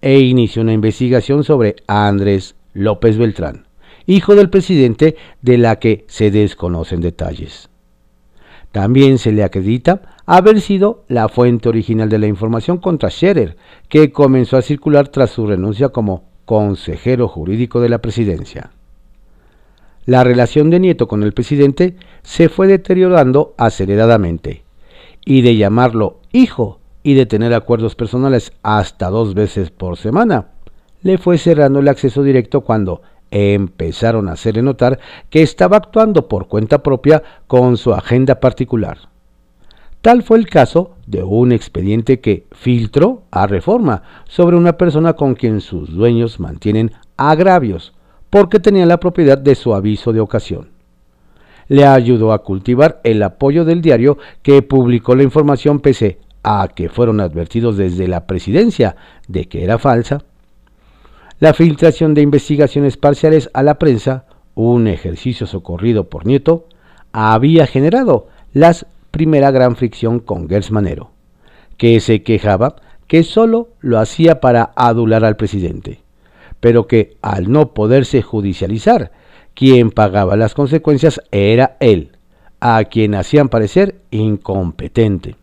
e 0.00 0.20
inició 0.20 0.62
una 0.62 0.72
investigación 0.72 1.44
sobre 1.44 1.76
Andrés 1.86 2.54
López 2.72 3.18
Beltrán, 3.18 3.66
hijo 4.06 4.34
del 4.34 4.50
presidente 4.50 5.16
de 5.42 5.58
la 5.58 5.76
que 5.76 6.04
se 6.08 6.30
desconocen 6.30 7.00
detalles. 7.00 7.68
También 8.72 9.18
se 9.18 9.32
le 9.32 9.44
acredita 9.44 10.16
haber 10.26 10.60
sido 10.60 11.04
la 11.08 11.28
fuente 11.28 11.68
original 11.68 12.08
de 12.08 12.18
la 12.18 12.26
información 12.26 12.78
contra 12.78 13.10
Scherer, 13.10 13.56
que 13.88 14.12
comenzó 14.12 14.56
a 14.56 14.62
circular 14.62 15.08
tras 15.08 15.30
su 15.30 15.46
renuncia 15.46 15.88
como 15.88 16.24
consejero 16.44 17.28
jurídico 17.28 17.80
de 17.80 17.88
la 17.88 17.98
presidencia. 17.98 18.70
La 20.08 20.24
relación 20.24 20.70
de 20.70 20.80
Nieto 20.80 21.06
con 21.06 21.22
el 21.22 21.34
presidente 21.34 21.94
se 22.22 22.48
fue 22.48 22.66
deteriorando 22.66 23.52
aceleradamente, 23.58 24.62
y 25.26 25.42
de 25.42 25.58
llamarlo 25.58 26.20
hijo 26.32 26.80
y 27.02 27.12
de 27.12 27.26
tener 27.26 27.52
acuerdos 27.52 27.94
personales 27.94 28.54
hasta 28.62 29.10
dos 29.10 29.34
veces 29.34 29.70
por 29.70 29.98
semana, 29.98 30.46
le 31.02 31.18
fue 31.18 31.36
cerrando 31.36 31.80
el 31.80 31.88
acceso 31.88 32.22
directo 32.22 32.62
cuando 32.62 33.02
empezaron 33.30 34.30
a 34.30 34.32
hacerle 34.32 34.62
notar 34.62 34.98
que 35.28 35.42
estaba 35.42 35.76
actuando 35.76 36.26
por 36.26 36.48
cuenta 36.48 36.82
propia 36.82 37.22
con 37.46 37.76
su 37.76 37.92
agenda 37.92 38.40
particular. 38.40 39.10
Tal 40.00 40.22
fue 40.22 40.38
el 40.38 40.46
caso 40.46 40.92
de 41.06 41.22
un 41.22 41.52
expediente 41.52 42.20
que 42.20 42.46
filtró 42.52 43.24
a 43.30 43.46
reforma 43.46 44.04
sobre 44.24 44.56
una 44.56 44.78
persona 44.78 45.12
con 45.12 45.34
quien 45.34 45.60
sus 45.60 45.94
dueños 45.94 46.40
mantienen 46.40 46.92
agravios 47.18 47.92
porque 48.30 48.60
tenía 48.60 48.86
la 48.86 49.00
propiedad 49.00 49.38
de 49.38 49.54
su 49.54 49.74
aviso 49.74 50.12
de 50.12 50.20
ocasión. 50.20 50.68
Le 51.68 51.86
ayudó 51.86 52.32
a 52.32 52.42
cultivar 52.42 53.00
el 53.04 53.22
apoyo 53.22 53.64
del 53.64 53.82
diario 53.82 54.18
que 54.42 54.62
publicó 54.62 55.14
la 55.14 55.22
información 55.22 55.80
pese 55.80 56.18
a 56.42 56.68
que 56.74 56.88
fueron 56.88 57.20
advertidos 57.20 57.76
desde 57.76 58.08
la 58.08 58.26
presidencia 58.26 58.96
de 59.26 59.46
que 59.46 59.64
era 59.64 59.78
falsa, 59.78 60.24
la 61.40 61.54
filtración 61.54 62.14
de 62.14 62.22
investigaciones 62.22 62.96
parciales 62.96 63.48
a 63.52 63.62
la 63.62 63.78
prensa, 63.78 64.24
un 64.54 64.88
ejercicio 64.88 65.46
socorrido 65.46 66.08
por 66.08 66.26
Nieto, 66.26 66.66
había 67.12 67.66
generado 67.66 68.28
la 68.52 68.74
primera 69.10 69.50
gran 69.50 69.76
fricción 69.76 70.18
con 70.18 70.48
Gers 70.48 70.70
Manero, 70.70 71.10
que 71.76 72.00
se 72.00 72.22
quejaba 72.22 72.76
que 73.06 73.22
solo 73.22 73.68
lo 73.80 73.98
hacía 73.98 74.40
para 74.40 74.72
adular 74.74 75.24
al 75.24 75.36
presidente, 75.36 76.00
pero 76.60 76.86
que 76.86 77.16
al 77.22 77.50
no 77.50 77.74
poderse 77.74 78.22
judicializar, 78.22 79.12
quien 79.54 79.90
pagaba 79.90 80.36
las 80.36 80.54
consecuencias 80.54 81.20
era 81.30 81.76
él, 81.80 82.12
a 82.60 82.84
quien 82.84 83.14
hacían 83.14 83.48
parecer 83.48 84.00
incompetente. 84.10 85.36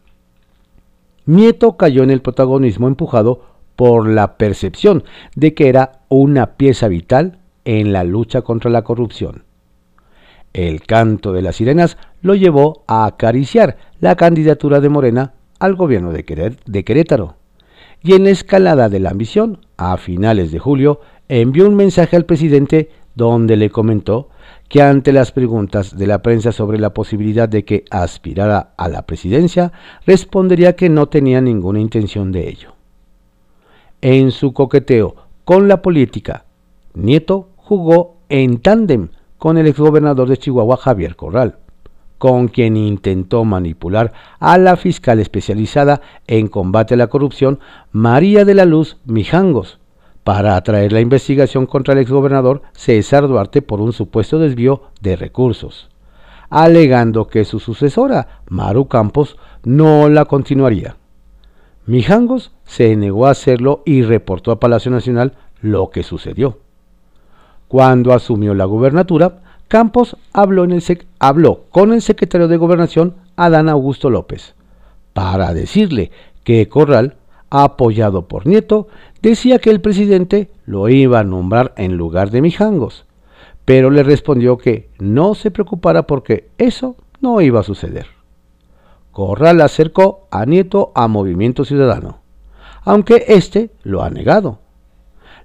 Nieto 1.25 1.75
cayó 1.75 2.03
en 2.03 2.11
el 2.11 2.21
protagonismo 2.21 2.87
empujado 2.87 3.41
por 3.75 4.07
la 4.07 4.37
percepción 4.37 5.03
de 5.35 5.53
que 5.53 5.69
era 5.69 6.03
una 6.07 6.55
pieza 6.55 6.87
vital 6.87 7.39
en 7.65 7.93
la 7.93 8.03
lucha 8.03 8.41
contra 8.41 8.69
la 8.69 8.83
corrupción. 8.83 9.43
El 10.53 10.83
canto 10.83 11.33
de 11.33 11.41
las 11.41 11.57
sirenas 11.57 11.97
lo 12.21 12.35
llevó 12.35 12.83
a 12.87 13.05
acariciar 13.05 13.77
la 13.99 14.15
candidatura 14.15 14.79
de 14.79 14.89
Morena 14.89 15.33
al 15.59 15.75
gobierno 15.75 16.13
de, 16.13 16.23
Querétaro. 16.23 17.35
Y 18.01 18.13
en 18.13 18.23
la 18.23 18.29
escalada 18.29 18.87
de 18.87 18.99
la 18.99 19.09
ambición, 19.09 19.64
a 19.77 19.97
finales 19.97 20.51
de 20.51 20.59
julio, 20.59 21.01
envió 21.27 21.67
un 21.67 21.75
mensaje 21.75 22.15
al 22.15 22.25
presidente 22.25 22.89
donde 23.15 23.55
le 23.55 23.69
comentó 23.69 24.29
que 24.67 24.81
ante 24.81 25.11
las 25.11 25.31
preguntas 25.31 25.97
de 25.97 26.07
la 26.07 26.21
prensa 26.21 26.51
sobre 26.51 26.79
la 26.79 26.93
posibilidad 26.93 27.47
de 27.47 27.63
que 27.65 27.85
aspirara 27.89 28.73
a 28.77 28.89
la 28.89 29.03
presidencia, 29.05 29.71
respondería 30.05 30.75
que 30.75 30.89
no 30.89 31.07
tenía 31.07 31.41
ninguna 31.41 31.79
intención 31.79 32.31
de 32.31 32.49
ello. 32.49 32.73
En 34.01 34.31
su 34.31 34.53
coqueteo 34.53 35.15
con 35.43 35.67
la 35.67 35.81
política, 35.81 36.45
Nieto 36.93 37.49
jugó 37.55 38.17
en 38.29 38.59
tándem 38.59 39.09
con 39.37 39.57
el 39.57 39.67
exgobernador 39.67 40.27
de 40.27 40.37
Chihuahua 40.37 40.77
Javier 40.77 41.15
Corral, 41.15 41.57
con 42.25 42.47
quien 42.47 42.75
intentó 42.75 43.45
manipular 43.45 44.11
a 44.39 44.57
la 44.57 44.77
fiscal 44.77 45.19
especializada 45.19 46.01
en 46.25 46.47
combate 46.47 46.95
a 46.95 46.97
la 46.97 47.05
corrupción 47.05 47.59
María 47.91 48.45
de 48.45 48.55
la 48.55 48.65
Luz 48.65 48.97
Mijangos, 49.05 49.77
para 50.23 50.55
atraer 50.55 50.91
la 50.91 51.01
investigación 51.01 51.67
contra 51.67 51.93
el 51.93 51.99
exgobernador 51.99 52.63
César 52.73 53.27
Duarte 53.27 53.61
por 53.61 53.79
un 53.79 53.93
supuesto 53.93 54.39
desvío 54.39 54.85
de 55.01 55.15
recursos, 55.15 55.91
alegando 56.49 57.27
que 57.27 57.45
su 57.45 57.59
sucesora, 57.59 58.39
Maru 58.49 58.87
Campos, 58.87 59.37
no 59.63 60.09
la 60.09 60.25
continuaría. 60.25 60.97
Mijangos 61.85 62.53
se 62.63 62.95
negó 62.95 63.27
a 63.27 63.31
hacerlo 63.33 63.83
y 63.85 64.01
reportó 64.01 64.51
a 64.51 64.59
Palacio 64.59 64.89
Nacional 64.89 65.33
lo 65.61 65.91
que 65.91 66.01
sucedió. 66.01 66.57
Cuando 67.67 68.13
asumió 68.13 68.55
la 68.55 68.65
gubernatura, 68.65 69.43
Campos 69.67 70.15
habló, 70.31 71.65
con 71.71 71.93
el 71.93 72.01
secretario 72.01 72.47
de 72.47 72.57
Gobernación, 72.57 73.15
Adán 73.35 73.67
Augusto 73.67 74.09
López, 74.09 74.53
para 75.13 75.53
decirle 75.53 76.11
que 76.43 76.69
Corral 76.69 77.15
apoyado 77.49 78.27
por 78.27 78.45
Nieto, 78.45 78.87
decía 79.21 79.59
que 79.59 79.69
el 79.69 79.81
presidente 79.81 80.49
lo 80.65 80.89
iba 80.89 81.19
a 81.19 81.23
nombrar 81.23 81.73
en 81.77 81.97
lugar 81.97 82.29
de 82.29 82.41
Mijangos, 82.41 83.05
pero 83.63 83.89
le 83.89 84.03
respondió 84.03 84.57
que 84.57 84.89
no 84.99 85.35
se 85.35 85.51
preocupara 85.51 86.05
porque 86.05 86.49
eso 86.57 86.95
no 87.21 87.41
iba 87.41 87.61
a 87.61 87.63
suceder. 87.63 88.07
Corral 89.11 89.61
acercó 89.61 90.27
a 90.29 90.45
Nieto 90.45 90.91
a 90.93 91.07
Movimiento 91.07 91.65
Ciudadano, 91.65 92.19
aunque 92.83 93.25
éste 93.29 93.71
lo 93.83 94.03
ha 94.03 94.09
negado. 94.09 94.59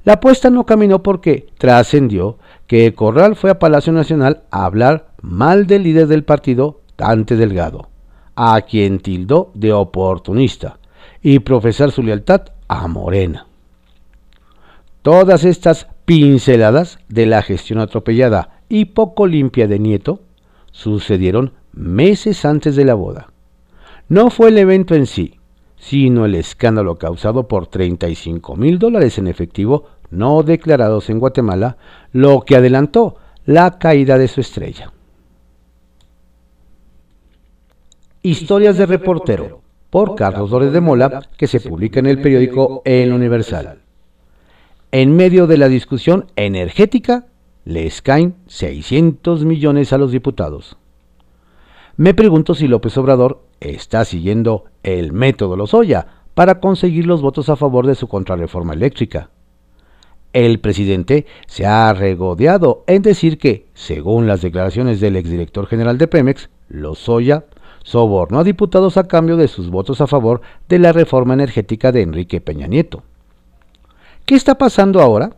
La 0.04 0.14
apuesta 0.14 0.50
no 0.50 0.66
caminó 0.66 1.02
porque 1.02 1.46
trascendió 1.58 2.38
que 2.70 2.94
Corral 2.94 3.34
fue 3.34 3.50
a 3.50 3.58
Palacio 3.58 3.92
Nacional 3.92 4.44
a 4.52 4.64
hablar 4.64 5.08
mal 5.22 5.66
del 5.66 5.82
líder 5.82 6.06
del 6.06 6.22
partido, 6.22 6.82
Dante 6.96 7.34
Delgado, 7.34 7.88
a 8.36 8.60
quien 8.60 9.00
tildó 9.00 9.50
de 9.54 9.72
oportunista, 9.72 10.78
y 11.20 11.40
profesar 11.40 11.90
su 11.90 12.04
lealtad 12.04 12.42
a 12.68 12.86
Morena. 12.86 13.48
Todas 15.02 15.42
estas 15.42 15.88
pinceladas 16.04 17.00
de 17.08 17.26
la 17.26 17.42
gestión 17.42 17.80
atropellada 17.80 18.60
y 18.68 18.84
poco 18.84 19.26
limpia 19.26 19.66
de 19.66 19.80
Nieto 19.80 20.20
sucedieron 20.70 21.54
meses 21.72 22.44
antes 22.44 22.76
de 22.76 22.84
la 22.84 22.94
boda. 22.94 23.32
No 24.08 24.30
fue 24.30 24.50
el 24.50 24.58
evento 24.58 24.94
en 24.94 25.06
sí, 25.06 25.40
sino 25.76 26.24
el 26.24 26.36
escándalo 26.36 26.98
causado 26.98 27.48
por 27.48 27.66
35 27.66 28.54
mil 28.54 28.78
dólares 28.78 29.18
en 29.18 29.26
efectivo 29.26 29.86
no 30.10 30.42
declarados 30.42 31.10
en 31.10 31.18
Guatemala, 31.18 31.76
lo 32.12 32.42
que 32.42 32.56
adelantó 32.56 33.16
la 33.44 33.78
caída 33.78 34.18
de 34.18 34.28
su 34.28 34.40
estrella. 34.40 34.92
Historias 38.22 38.76
de 38.76 38.86
reportero 38.86 39.62
por 39.88 40.14
Carlos 40.14 40.50
Dores 40.50 40.72
de 40.72 40.80
Mola, 40.80 41.28
que 41.36 41.46
se 41.46 41.60
publica 41.60 42.00
en 42.00 42.06
el 42.06 42.20
periódico 42.20 42.82
El 42.84 43.12
Universal. 43.12 43.80
En 44.92 45.16
medio 45.16 45.46
de 45.46 45.56
la 45.56 45.68
discusión 45.68 46.26
energética, 46.36 47.26
les 47.64 48.02
caen 48.02 48.36
600 48.46 49.44
millones 49.44 49.92
a 49.92 49.98
los 49.98 50.12
diputados. 50.12 50.76
Me 51.96 52.14
pregunto 52.14 52.54
si 52.54 52.66
López 52.66 52.96
Obrador 52.98 53.42
está 53.60 54.04
siguiendo 54.04 54.64
el 54.82 55.12
método 55.12 55.56
Lozoya 55.56 56.06
para 56.34 56.60
conseguir 56.60 57.06
los 57.06 57.20
votos 57.20 57.48
a 57.48 57.56
favor 57.56 57.86
de 57.86 57.94
su 57.94 58.08
contrarreforma 58.08 58.72
eléctrica. 58.72 59.30
El 60.32 60.60
presidente 60.60 61.26
se 61.46 61.66
ha 61.66 61.92
regodeado 61.92 62.84
en 62.86 63.02
decir 63.02 63.38
que, 63.38 63.66
según 63.74 64.26
las 64.26 64.42
declaraciones 64.42 65.00
del 65.00 65.16
exdirector 65.16 65.66
general 65.66 65.98
de 65.98 66.06
Pemex, 66.06 66.50
Lozoya 66.68 67.44
sobornó 67.82 68.40
a 68.40 68.44
diputados 68.44 68.96
a 68.96 69.08
cambio 69.08 69.36
de 69.36 69.48
sus 69.48 69.70
votos 69.70 70.00
a 70.00 70.06
favor 70.06 70.40
de 70.68 70.78
la 70.78 70.92
reforma 70.92 71.34
energética 71.34 71.90
de 71.90 72.02
Enrique 72.02 72.40
Peña 72.40 72.68
Nieto. 72.68 73.02
¿Qué 74.24 74.36
está 74.36 74.56
pasando 74.56 75.00
ahora? 75.00 75.36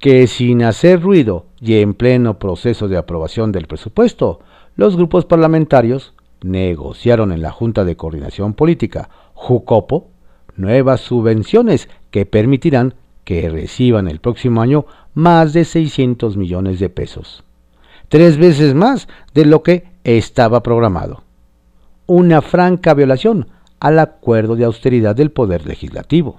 Que 0.00 0.26
sin 0.26 0.64
hacer 0.64 1.00
ruido 1.00 1.46
y 1.60 1.76
en 1.76 1.94
pleno 1.94 2.38
proceso 2.38 2.88
de 2.88 2.96
aprobación 2.96 3.52
del 3.52 3.68
presupuesto, 3.68 4.40
los 4.74 4.96
grupos 4.96 5.24
parlamentarios 5.24 6.14
negociaron 6.42 7.30
en 7.30 7.42
la 7.42 7.52
Junta 7.52 7.84
de 7.84 7.96
Coordinación 7.96 8.54
Política, 8.54 9.08
JUCOPO, 9.34 10.08
nuevas 10.56 11.00
subvenciones 11.00 11.88
que 12.10 12.26
permitirán 12.26 12.94
que 13.24 13.48
reciban 13.48 14.08
el 14.08 14.20
próximo 14.20 14.62
año 14.62 14.86
más 15.14 15.52
de 15.52 15.64
600 15.64 16.36
millones 16.36 16.78
de 16.78 16.88
pesos. 16.88 17.44
Tres 18.08 18.36
veces 18.36 18.74
más 18.74 19.08
de 19.32 19.46
lo 19.46 19.62
que 19.62 19.84
estaba 20.04 20.62
programado 20.62 21.24
una 22.06 22.42
franca 22.42 22.94
violación 22.94 23.48
al 23.80 23.98
acuerdo 23.98 24.56
de 24.56 24.64
austeridad 24.64 25.16
del 25.16 25.30
Poder 25.30 25.66
Legislativo. 25.66 26.36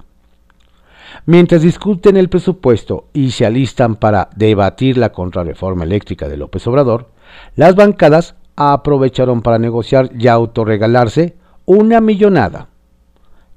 Mientras 1.24 1.62
discuten 1.62 2.16
el 2.16 2.28
presupuesto 2.28 3.06
y 3.12 3.30
se 3.30 3.46
alistan 3.46 3.96
para 3.96 4.28
debatir 4.36 4.98
la 4.98 5.12
contrarreforma 5.12 5.84
eléctrica 5.84 6.28
de 6.28 6.36
López 6.36 6.66
Obrador, 6.66 7.10
las 7.54 7.74
bancadas 7.74 8.34
aprovecharon 8.56 9.42
para 9.42 9.58
negociar 9.58 10.10
y 10.18 10.28
autorregalarse 10.28 11.36
una 11.64 12.00
millonada. 12.00 12.68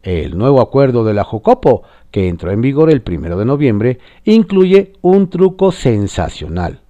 El 0.02 0.38
nuevo 0.38 0.62
acuerdo 0.62 1.04
de 1.04 1.14
la 1.14 1.24
Jocopo, 1.24 1.84
que 2.12 2.28
entró 2.28 2.52
en 2.52 2.62
vigor 2.62 2.90
el 2.90 3.04
1 3.06 3.38
de 3.38 3.46
noviembre, 3.46 4.00
incluye 4.26 4.94
un 5.02 5.30
truco 5.30 5.72
sensacional 5.72 6.82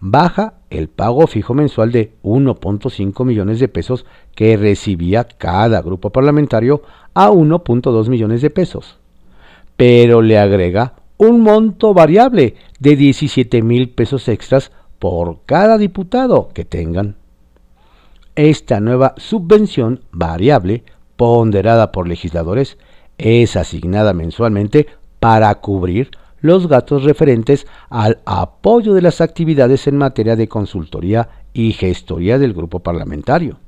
baja 0.00 0.54
el 0.70 0.88
pago 0.88 1.26
fijo 1.26 1.54
mensual 1.54 1.92
de 1.92 2.14
1.5 2.22 3.24
millones 3.24 3.60
de 3.60 3.68
pesos 3.68 4.06
que 4.34 4.56
recibía 4.56 5.24
cada 5.24 5.82
grupo 5.82 6.10
parlamentario 6.10 6.82
a 7.14 7.30
1.2 7.30 8.08
millones 8.08 8.40
de 8.40 8.50
pesos, 8.50 8.98
pero 9.76 10.22
le 10.22 10.38
agrega 10.38 10.94
un 11.18 11.42
monto 11.42 11.92
variable 11.92 12.54
de 12.78 12.96
17 12.96 13.62
mil 13.62 13.90
pesos 13.90 14.26
extras 14.28 14.72
por 14.98 15.40
cada 15.44 15.76
diputado 15.76 16.48
que 16.54 16.64
tengan. 16.64 17.16
Esta 18.36 18.80
nueva 18.80 19.14
subvención 19.18 20.00
variable, 20.12 20.84
ponderada 21.16 21.92
por 21.92 22.08
legisladores, 22.08 22.78
es 23.20 23.56
asignada 23.56 24.14
mensualmente 24.14 24.86
para 25.20 25.54
cubrir 25.56 26.10
los 26.40 26.68
gastos 26.68 27.04
referentes 27.04 27.66
al 27.90 28.20
apoyo 28.24 28.94
de 28.94 29.02
las 29.02 29.20
actividades 29.20 29.86
en 29.86 29.98
materia 29.98 30.36
de 30.36 30.48
consultoría 30.48 31.28
y 31.52 31.72
gestoría 31.72 32.38
del 32.38 32.54
grupo 32.54 32.80
parlamentario. 32.80 33.58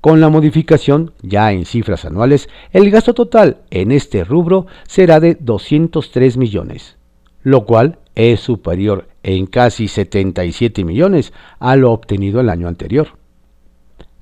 Con 0.00 0.20
la 0.20 0.30
modificación, 0.30 1.12
ya 1.22 1.52
en 1.52 1.64
cifras 1.64 2.04
anuales, 2.04 2.48
el 2.72 2.90
gasto 2.90 3.14
total 3.14 3.58
en 3.70 3.92
este 3.92 4.24
rubro 4.24 4.66
será 4.88 5.20
de 5.20 5.36
203 5.38 6.36
millones, 6.36 6.96
lo 7.42 7.64
cual 7.66 7.98
es 8.14 8.40
superior 8.40 9.08
en 9.22 9.46
casi 9.46 9.88
77 9.88 10.84
millones 10.84 11.32
a 11.58 11.76
lo 11.76 11.92
obtenido 11.92 12.40
el 12.40 12.48
año 12.48 12.66
anterior. 12.66 13.19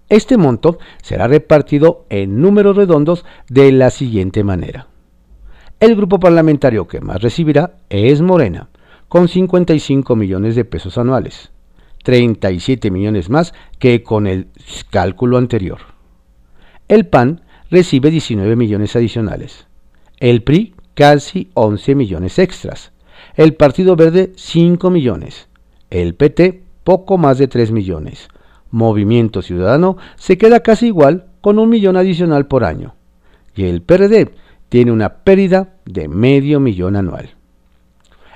Este 0.09 0.39
monto 0.39 0.79
será 1.03 1.29
repartido 1.29 2.07
en 2.09 2.41
números 2.41 2.77
redondos 2.77 3.25
de 3.49 3.73
la 3.73 3.91
siguiente 3.91 4.43
manera. 4.43 4.87
El 5.81 5.97
grupo 5.97 6.19
parlamentario 6.19 6.89
que 6.89 7.01
más 7.01 7.21
recibirá 7.21 7.77
es 7.91 8.23
Morena, 8.23 8.69
con 9.09 9.29
55 9.29 10.17
millones 10.17 10.57
de 10.57 10.65
pesos 10.65 10.99
anuales, 10.99 11.51
37 12.05 12.91
millones 12.91 13.29
más 13.29 13.53
que 13.79 14.03
con 14.03 14.27
el 14.27 14.49
cálculo 14.91 15.37
anterior. 15.37 15.79
El 16.89 17.07
PAN 17.07 17.43
recibe 17.71 18.11
19 18.11 18.57
millones 18.57 18.97
adicionales, 18.97 19.67
el 20.21 20.43
PRI 20.43 20.75
casi 20.95 21.51
11 21.55 21.95
millones 21.95 22.39
extras, 22.39 22.93
el 23.37 23.55
Partido 23.55 23.95
Verde 23.95 24.33
5 24.37 24.91
millones, 24.91 25.49
el 25.91 26.15
PT 26.15 26.63
poco 26.83 27.19
más 27.19 27.39
de 27.39 27.47
3 27.47 27.71
millones, 27.73 28.29
Movimiento 28.71 29.43
Ciudadano 29.43 29.97
se 30.17 30.39
queda 30.39 30.61
casi 30.61 30.87
igual 30.87 31.27
con 31.41 31.59
un 31.59 31.69
millón 31.69 31.97
adicional 31.97 32.47
por 32.47 32.65
año, 32.65 32.95
y 33.55 33.65
el 33.65 33.83
PRD 33.83 34.31
tiene 34.69 34.93
una 34.93 35.15
pérdida 35.25 35.77
de 35.85 36.09
medio 36.09 36.61
millón 36.61 36.97
anual. 36.97 37.31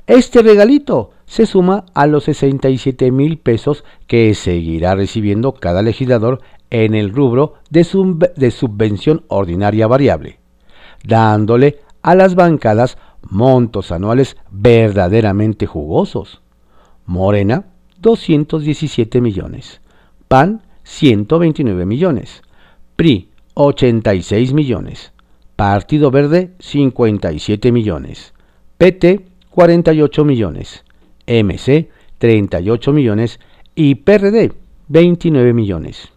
Este 0.06 0.42
regalito 0.42 1.10
se 1.26 1.46
suma 1.46 1.84
a 1.94 2.06
los 2.06 2.24
67 2.24 3.12
mil 3.12 3.38
pesos 3.38 3.84
que 4.06 4.34
seguirá 4.34 4.94
recibiendo 4.94 5.54
cada 5.54 5.82
legislador 5.82 6.40
en 6.70 6.94
el 6.94 7.12
rubro 7.12 7.54
de, 7.70 7.86
de 8.36 8.50
subvención 8.50 9.24
ordinaria 9.28 9.86
variable, 9.86 10.38
dándole 11.04 11.80
a 12.02 12.14
las 12.14 12.34
bancadas 12.34 12.98
montos 13.22 13.92
anuales 13.92 14.36
verdaderamente 14.50 15.66
jugosos. 15.66 16.40
Morena, 17.04 17.66
217 18.00 19.20
millones. 19.20 19.81
PAN, 20.32 20.62
129 20.84 21.84
millones. 21.84 22.40
PRI, 22.96 23.28
86 23.52 24.54
millones. 24.54 25.12
Partido 25.56 26.10
Verde, 26.10 26.54
57 26.58 27.70
millones. 27.70 28.32
PT, 28.78 29.26
48 29.50 30.24
millones. 30.24 30.84
MC, 31.26 31.90
38 32.16 32.92
millones. 32.94 33.40
Y 33.74 33.96
PRD, 33.96 34.54
29 34.88 35.52
millones. 35.52 36.08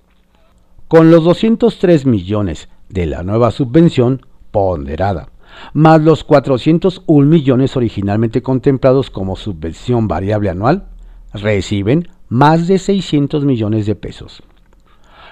Con 0.88 1.12
los 1.12 1.26
203 1.26 2.06
millones 2.06 2.70
de 2.88 3.08
la 3.08 3.22
nueva 3.22 3.52
subvención 3.52 4.22
ponderada 4.50 5.28
más 5.74 6.02
los 6.02 6.24
401 6.24 7.28
millones 7.28 7.76
originalmente 7.76 8.42
contemplados 8.42 9.10
como 9.10 9.36
subvención 9.36 10.08
variable 10.08 10.50
anual, 10.50 10.88
reciben 11.34 12.08
más 12.30 12.68
de 12.68 12.80
600 12.80 13.46
millones 13.46 13.86
de 13.86 13.96
pesos. 13.96 14.44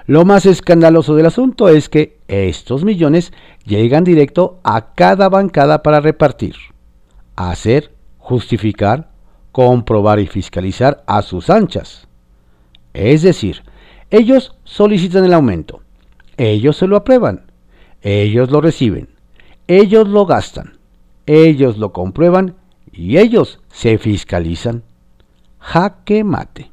Lo 0.05 0.25
más 0.25 0.45
escandaloso 0.45 1.15
del 1.15 1.27
asunto 1.27 1.69
es 1.69 1.87
que 1.87 2.17
estos 2.27 2.83
millones 2.83 3.31
llegan 3.65 4.03
directo 4.03 4.59
a 4.63 4.93
cada 4.95 5.29
bancada 5.29 5.81
para 5.81 6.01
repartir, 6.01 6.55
hacer, 7.37 7.93
justificar, 8.17 9.11
comprobar 9.53 10.19
y 10.19 10.27
fiscalizar 10.27 11.03
a 11.07 11.21
sus 11.21 11.49
anchas. 11.49 12.07
Es 12.93 13.21
decir, 13.21 13.63
ellos 14.11 14.55
solicitan 14.65 15.23
el 15.23 15.33
aumento, 15.33 15.81
ellos 16.35 16.75
se 16.75 16.87
lo 16.87 16.97
aprueban, 16.97 17.45
ellos 18.01 18.51
lo 18.51 18.59
reciben, 18.59 19.07
ellos 19.67 20.09
lo 20.09 20.25
gastan, 20.25 20.77
ellos 21.25 21.77
lo 21.77 21.93
comprueban 21.93 22.55
y 22.91 23.19
ellos 23.19 23.61
se 23.69 23.97
fiscalizan. 23.97 24.83
Jaque 25.59 26.25
mate. 26.25 26.72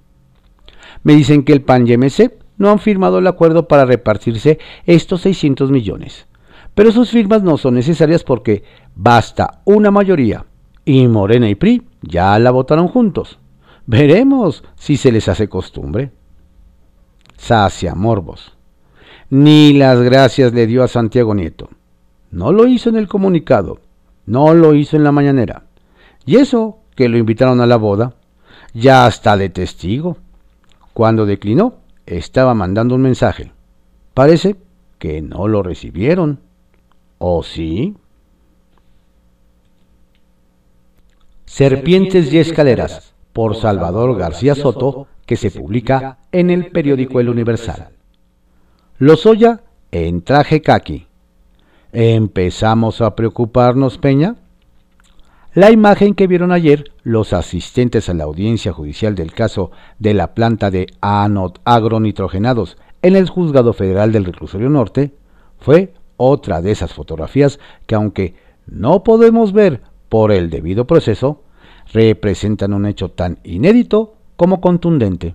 Me 1.02 1.14
dicen 1.14 1.44
que 1.44 1.52
el 1.52 1.62
PAN 1.62 1.86
y 1.86 1.96
MC 1.96 2.38
no 2.58 2.70
han 2.70 2.78
firmado 2.78 3.18
el 3.18 3.26
acuerdo 3.26 3.68
para 3.68 3.84
repartirse 3.84 4.58
estos 4.84 5.22
600 5.22 5.70
millones. 5.70 6.26
Pero 6.74 6.92
sus 6.92 7.10
firmas 7.10 7.42
no 7.42 7.56
son 7.56 7.74
necesarias 7.74 8.22
porque 8.22 8.62
basta 8.94 9.62
una 9.64 9.90
mayoría 9.90 10.44
y 10.84 11.06
Morena 11.08 11.48
y 11.48 11.54
PRI 11.54 11.82
ya 12.02 12.38
la 12.38 12.50
votaron 12.50 12.88
juntos. 12.88 13.38
Veremos 13.86 14.64
si 14.76 14.96
se 14.96 15.12
les 15.12 15.28
hace 15.28 15.48
costumbre. 15.48 16.12
Sacia 17.36 17.94
Morbos. 17.94 18.56
Ni 19.30 19.72
las 19.72 20.00
gracias 20.00 20.52
le 20.52 20.66
dio 20.66 20.82
a 20.82 20.88
Santiago 20.88 21.34
Nieto. 21.34 21.70
No 22.30 22.52
lo 22.52 22.66
hizo 22.66 22.90
en 22.90 22.96
el 22.96 23.08
comunicado, 23.08 23.80
no 24.26 24.54
lo 24.54 24.74
hizo 24.74 24.96
en 24.96 25.04
la 25.04 25.12
mañanera. 25.12 25.64
Y 26.26 26.36
eso 26.36 26.78
que 26.94 27.08
lo 27.08 27.18
invitaron 27.18 27.60
a 27.60 27.66
la 27.66 27.76
boda, 27.76 28.14
ya 28.74 29.06
está 29.08 29.36
de 29.36 29.48
testigo. 29.48 30.18
Cuando 31.00 31.24
declinó, 31.24 31.76
estaba 32.04 32.52
mandando 32.52 32.94
un 32.94 33.00
mensaje. 33.00 33.52
Parece 34.12 34.56
que 34.98 35.22
no 35.22 35.48
lo 35.48 35.62
recibieron. 35.62 36.40
¿O 37.16 37.42
sí? 37.42 37.96
Serpientes 41.46 42.30
y 42.34 42.38
escaleras, 42.38 43.14
por 43.32 43.56
Salvador 43.56 44.14
García 44.18 44.54
Soto, 44.54 45.06
que 45.24 45.36
se 45.36 45.50
publica 45.50 46.18
en 46.32 46.50
el 46.50 46.66
periódico 46.66 47.18
El 47.18 47.30
Universal. 47.30 47.88
Lozoya 48.98 49.62
en 49.92 50.20
traje 50.20 50.60
kaki 50.60 51.06
¿Empezamos 51.92 53.00
a 53.00 53.16
preocuparnos, 53.16 53.96
Peña? 53.96 54.36
La 55.52 55.72
imagen 55.72 56.14
que 56.14 56.28
vieron 56.28 56.52
ayer 56.52 56.92
los 57.02 57.32
asistentes 57.32 58.08
a 58.08 58.14
la 58.14 58.22
audiencia 58.22 58.72
judicial 58.72 59.16
del 59.16 59.32
caso 59.32 59.72
de 59.98 60.14
la 60.14 60.32
planta 60.32 60.70
de 60.70 60.86
agronitrogenados 61.00 62.76
en 63.02 63.16
el 63.16 63.28
Juzgado 63.28 63.72
Federal 63.72 64.12
del 64.12 64.26
Reclusorio 64.26 64.68
Norte 64.68 65.12
fue 65.58 65.92
otra 66.16 66.62
de 66.62 66.70
esas 66.70 66.94
fotografías 66.94 67.58
que 67.86 67.96
aunque 67.96 68.36
no 68.68 69.02
podemos 69.02 69.52
ver 69.52 69.82
por 70.08 70.30
el 70.30 70.50
debido 70.50 70.86
proceso, 70.86 71.42
representan 71.92 72.72
un 72.72 72.86
hecho 72.86 73.10
tan 73.10 73.40
inédito 73.42 74.14
como 74.36 74.60
contundente. 74.60 75.34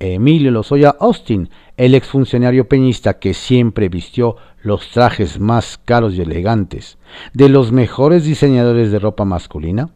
Emilio 0.00 0.50
Lozoya 0.50 0.96
Austin, 0.98 1.50
el 1.76 1.94
exfuncionario 1.94 2.66
peñista 2.66 3.18
que 3.18 3.34
siempre 3.34 3.90
vistió 3.90 4.36
los 4.62 4.88
trajes 4.88 5.38
más 5.38 5.78
caros 5.84 6.14
y 6.14 6.22
elegantes 6.22 6.96
de 7.34 7.50
los 7.50 7.70
mejores 7.70 8.24
diseñadores 8.24 8.90
de 8.92 8.98
ropa 8.98 9.26
masculina, 9.26 9.90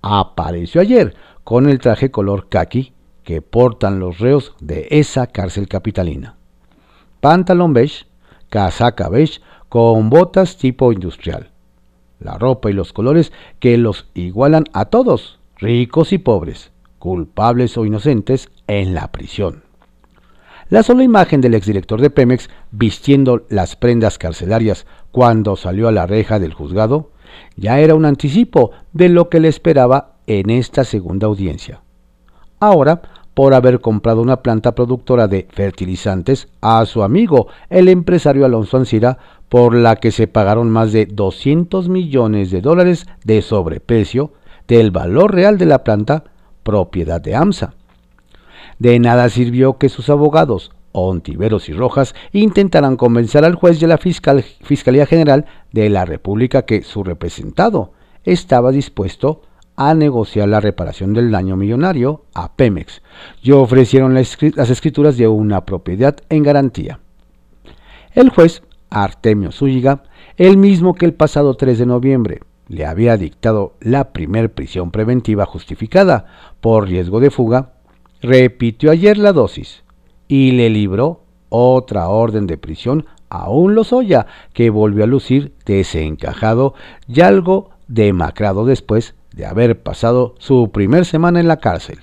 apareció 0.00 0.80
ayer 0.80 1.14
con 1.44 1.68
el 1.68 1.80
traje 1.80 2.10
color 2.10 2.48
khaki 2.48 2.94
que 3.24 3.42
portan 3.42 4.00
los 4.00 4.20
reos 4.20 4.54
de 4.60 4.88
esa 4.90 5.26
cárcel 5.26 5.68
capitalina. 5.68 6.36
Pantalón 7.20 7.74
beige, 7.74 8.06
casaca 8.48 9.10
beige 9.10 9.42
con 9.68 10.08
botas 10.08 10.56
tipo 10.56 10.92
industrial. 10.92 11.50
La 12.20 12.38
ropa 12.38 12.70
y 12.70 12.72
los 12.72 12.94
colores 12.94 13.32
que 13.60 13.76
los 13.76 14.08
igualan 14.14 14.64
a 14.72 14.86
todos, 14.86 15.38
ricos 15.58 16.14
y 16.14 16.18
pobres 16.18 16.72
culpables 16.98 17.76
o 17.78 17.84
inocentes, 17.84 18.48
en 18.66 18.94
la 18.94 19.12
prisión. 19.12 19.62
La 20.68 20.82
sola 20.82 21.04
imagen 21.04 21.40
del 21.40 21.54
exdirector 21.54 22.00
de 22.00 22.10
Pemex 22.10 22.50
vistiendo 22.72 23.44
las 23.48 23.76
prendas 23.76 24.18
carcelarias 24.18 24.86
cuando 25.12 25.54
salió 25.54 25.86
a 25.86 25.92
la 25.92 26.06
reja 26.06 26.40
del 26.40 26.54
juzgado 26.54 27.10
ya 27.56 27.78
era 27.78 27.94
un 27.94 28.04
anticipo 28.04 28.72
de 28.92 29.08
lo 29.08 29.28
que 29.28 29.40
le 29.40 29.48
esperaba 29.48 30.16
en 30.26 30.50
esta 30.50 30.84
segunda 30.84 31.26
audiencia. 31.26 31.82
Ahora, 32.58 33.02
por 33.34 33.54
haber 33.54 33.80
comprado 33.80 34.22
una 34.22 34.42
planta 34.42 34.74
productora 34.74 35.28
de 35.28 35.46
fertilizantes 35.50 36.48
a 36.62 36.84
su 36.86 37.02
amigo, 37.02 37.48
el 37.68 37.88
empresario 37.88 38.46
Alonso 38.46 38.78
Ancira, 38.78 39.18
por 39.48 39.74
la 39.74 39.96
que 39.96 40.10
se 40.10 40.26
pagaron 40.26 40.70
más 40.70 40.90
de 40.92 41.06
200 41.06 41.88
millones 41.88 42.50
de 42.50 42.60
dólares 42.60 43.06
de 43.24 43.42
sobreprecio 43.42 44.32
del 44.66 44.90
valor 44.90 45.34
real 45.34 45.58
de 45.58 45.66
la 45.66 45.84
planta 45.84 46.24
propiedad 46.66 47.20
de 47.20 47.36
AMSA. 47.36 47.74
De 48.80 48.98
nada 48.98 49.28
sirvió 49.28 49.78
que 49.78 49.88
sus 49.88 50.10
abogados, 50.10 50.72
Ontiveros 50.90 51.68
y 51.68 51.72
Rojas, 51.72 52.14
intentaran 52.32 52.96
convencer 52.96 53.44
al 53.44 53.54
juez 53.54 53.78
de 53.78 53.86
la 53.86 53.98
Fiscalía 53.98 55.06
General 55.06 55.46
de 55.70 55.88
la 55.88 56.04
República 56.04 56.62
que 56.62 56.82
su 56.82 57.04
representado 57.04 57.92
estaba 58.24 58.72
dispuesto 58.72 59.42
a 59.76 59.94
negociar 59.94 60.48
la 60.48 60.60
reparación 60.60 61.12
del 61.12 61.30
daño 61.30 61.56
millonario 61.56 62.24
a 62.34 62.56
Pemex 62.56 63.00
y 63.42 63.52
ofrecieron 63.52 64.14
las 64.14 64.70
escrituras 64.70 65.16
de 65.16 65.28
una 65.28 65.64
propiedad 65.64 66.16
en 66.30 66.42
garantía. 66.42 66.98
El 68.12 68.30
juez 68.30 68.62
Artemio 68.90 69.52
Zúñiga, 69.52 70.02
el 70.36 70.56
mismo 70.56 70.94
que 70.94 71.06
el 71.06 71.14
pasado 71.14 71.54
3 71.54 71.78
de 71.78 71.86
noviembre 71.86 72.40
le 72.68 72.84
había 72.86 73.16
dictado 73.16 73.74
la 73.80 74.12
primer 74.12 74.52
prisión 74.52 74.90
preventiva 74.90 75.46
justificada 75.46 76.26
por 76.60 76.88
riesgo 76.88 77.20
de 77.20 77.30
fuga, 77.30 77.72
repitió 78.20 78.90
ayer 78.90 79.18
la 79.18 79.32
dosis 79.32 79.84
y 80.28 80.52
le 80.52 80.70
libró 80.70 81.20
otra 81.48 82.08
orden 82.08 82.46
de 82.46 82.58
prisión 82.58 83.06
a 83.28 83.50
un 83.50 83.74
Lozoya 83.74 84.26
que 84.52 84.70
volvió 84.70 85.04
a 85.04 85.06
lucir 85.06 85.52
desencajado 85.64 86.74
y 87.06 87.20
algo 87.20 87.70
demacrado 87.88 88.64
después 88.64 89.14
de 89.32 89.46
haber 89.46 89.82
pasado 89.82 90.34
su 90.38 90.70
primer 90.70 91.04
semana 91.04 91.40
en 91.40 91.48
la 91.48 91.58
cárcel. 91.58 91.98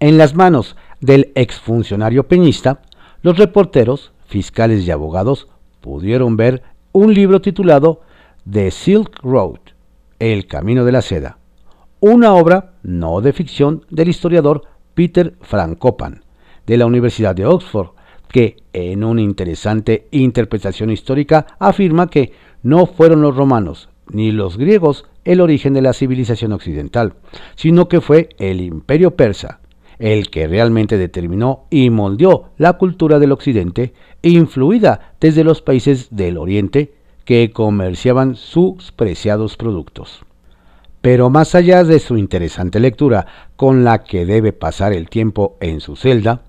En 0.00 0.18
las 0.18 0.34
manos 0.34 0.76
del 1.00 1.32
exfuncionario 1.34 2.26
peñista, 2.26 2.82
los 3.22 3.36
reporteros, 3.36 4.12
fiscales 4.26 4.86
y 4.86 4.90
abogados 4.90 5.48
pudieron 5.80 6.36
ver 6.36 6.62
un 6.92 7.14
libro 7.14 7.40
titulado 7.40 8.00
The 8.50 8.70
Silk 8.70 9.20
Road, 9.22 9.60
El 10.18 10.46
Camino 10.46 10.84
de 10.84 10.92
la 10.92 11.02
Seda, 11.02 11.38
una 12.00 12.34
obra 12.34 12.74
no 12.82 13.20
de 13.20 13.32
ficción 13.32 13.84
del 13.90 14.08
historiador 14.08 14.62
Peter 14.94 15.36
Frankopan 15.40 16.24
de 16.66 16.76
la 16.76 16.86
Universidad 16.86 17.36
de 17.36 17.46
Oxford, 17.46 17.90
que 18.28 18.56
en 18.72 19.04
una 19.04 19.22
interesante 19.22 20.08
interpretación 20.10 20.90
histórica 20.90 21.46
afirma 21.60 22.08
que 22.08 22.32
no 22.62 22.86
fueron 22.86 23.22
los 23.22 23.36
romanos 23.36 23.88
ni 24.10 24.32
los 24.32 24.56
griegos 24.56 25.04
el 25.24 25.40
origen 25.40 25.72
de 25.74 25.82
la 25.82 25.92
civilización 25.92 26.52
occidental, 26.52 27.14
sino 27.54 27.88
que 27.88 28.00
fue 28.00 28.30
el 28.38 28.60
imperio 28.60 29.14
persa, 29.14 29.60
el 29.98 30.30
que 30.30 30.46
realmente 30.46 30.98
determinó 30.98 31.66
y 31.70 31.90
moldeó 31.90 32.50
la 32.56 32.72
cultura 32.74 33.18
del 33.18 33.32
occidente, 33.32 33.92
influida 34.22 35.14
desde 35.20 35.44
los 35.44 35.62
países 35.62 36.08
del 36.10 36.38
oriente 36.38 36.97
que 37.28 37.50
comerciaban 37.50 38.36
sus 38.36 38.90
preciados 38.90 39.58
productos. 39.58 40.24
Pero 41.02 41.28
más 41.28 41.54
allá 41.54 41.84
de 41.84 41.98
su 41.98 42.16
interesante 42.16 42.80
lectura, 42.80 43.26
con 43.54 43.84
la 43.84 44.02
que 44.02 44.24
debe 44.24 44.54
pasar 44.54 44.94
el 44.94 45.10
tiempo 45.10 45.58
en 45.60 45.80
su 45.80 45.94
celda, 45.94 46.40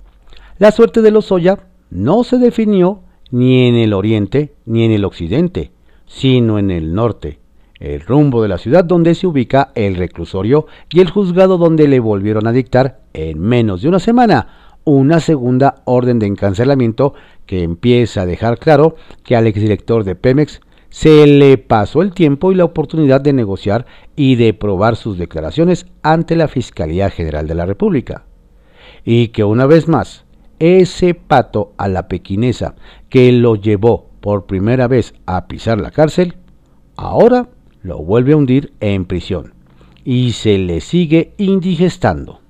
la 0.57 0.71
suerte 0.71 1.01
de 1.01 1.11
los 1.11 1.33
Oya 1.33 1.59
no 1.89 2.23
se 2.23 2.37
definió 2.37 3.01
ni 3.29 3.67
en 3.67 3.75
el 3.75 3.91
oriente 3.91 4.53
ni 4.65 4.85
en 4.85 4.91
el 4.91 5.03
occidente, 5.03 5.71
sino 6.05 6.57
en 6.57 6.71
el 6.71 6.93
norte, 6.93 7.39
el 7.81 7.99
rumbo 7.99 8.41
de 8.41 8.47
la 8.47 8.57
ciudad 8.57 8.85
donde 8.85 9.15
se 9.15 9.27
ubica 9.27 9.73
el 9.75 9.97
reclusorio 9.97 10.65
y 10.89 11.01
el 11.01 11.09
juzgado 11.09 11.57
donde 11.57 11.89
le 11.89 11.99
volvieron 11.99 12.47
a 12.47 12.53
dictar 12.53 13.01
en 13.11 13.37
menos 13.41 13.81
de 13.81 13.89
una 13.89 13.99
semana 13.99 14.69
una 14.85 15.19
segunda 15.19 15.81
orden 15.83 16.19
de 16.19 16.27
encarcelamiento 16.27 17.13
que 17.45 17.63
empieza 17.63 18.21
a 18.21 18.25
dejar 18.25 18.59
claro 18.59 18.95
que 19.23 19.35
al 19.35 19.45
exdirector 19.45 20.05
de 20.05 20.15
Pemex 20.15 20.61
se 20.89 21.27
le 21.27 21.57
pasó 21.57 22.01
el 22.01 22.13
tiempo 22.13 22.51
y 22.51 22.55
la 22.55 22.65
oportunidad 22.65 23.21
de 23.21 23.33
negociar 23.33 23.85
y 24.15 24.35
de 24.35 24.53
probar 24.53 24.95
sus 24.95 25.17
declaraciones 25.17 25.85
ante 26.01 26.35
la 26.35 26.47
Fiscalía 26.47 27.09
General 27.09 27.47
de 27.47 27.55
la 27.55 27.65
República. 27.65 28.25
Y 29.05 29.29
que 29.29 29.43
una 29.43 29.65
vez 29.65 29.87
más, 29.87 30.25
ese 30.59 31.13
pato 31.13 31.73
a 31.77 31.87
la 31.87 32.07
pequinesa 32.07 32.75
que 33.09 33.31
lo 33.31 33.55
llevó 33.55 34.09
por 34.19 34.45
primera 34.45 34.87
vez 34.87 35.13
a 35.25 35.47
pisar 35.47 35.79
la 35.79 35.91
cárcel, 35.91 36.35
ahora 36.95 37.49
lo 37.81 37.99
vuelve 37.99 38.33
a 38.33 38.37
hundir 38.37 38.73
en 38.79 39.05
prisión 39.05 39.53
y 40.03 40.33
se 40.33 40.57
le 40.57 40.81
sigue 40.81 41.33
indigestando. 41.37 42.41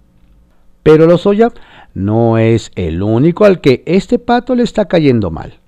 Pero 0.82 1.06
Lozoya 1.06 1.52
no 1.93 2.38
es 2.38 2.71
el 2.75 3.04
único 3.04 3.45
al 3.45 3.62
que 3.62 3.84
este 3.86 4.17
pato 4.17 4.56
le 4.56 4.63
está 4.63 4.88
cayendo 4.88 5.30
mal. 5.30 5.60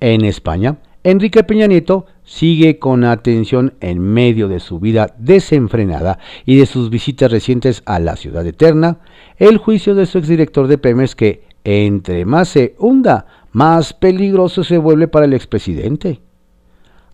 En 0.00 0.24
España, 0.24 0.78
Enrique 1.06 1.44
Peña 1.44 1.66
Nieto 1.66 2.06
sigue 2.24 2.78
con 2.78 3.04
atención 3.04 3.74
en 3.80 4.00
medio 4.00 4.48
de 4.48 4.58
su 4.58 4.80
vida 4.80 5.14
desenfrenada 5.18 6.18
y 6.46 6.56
de 6.56 6.64
sus 6.64 6.88
visitas 6.88 7.30
recientes 7.30 7.82
a 7.84 7.98
la 7.98 8.16
ciudad 8.16 8.46
eterna, 8.46 9.00
el 9.36 9.58
juicio 9.58 9.94
de 9.94 10.06
su 10.06 10.16
exdirector 10.16 10.66
de 10.66 10.78
Pemex 10.78 11.14
que 11.14 11.44
entre 11.62 12.24
más 12.24 12.48
se 12.48 12.74
hunda, 12.78 13.26
más 13.52 13.92
peligroso 13.92 14.64
se 14.64 14.78
vuelve 14.78 15.06
para 15.06 15.26
el 15.26 15.34
expresidente. 15.34 16.22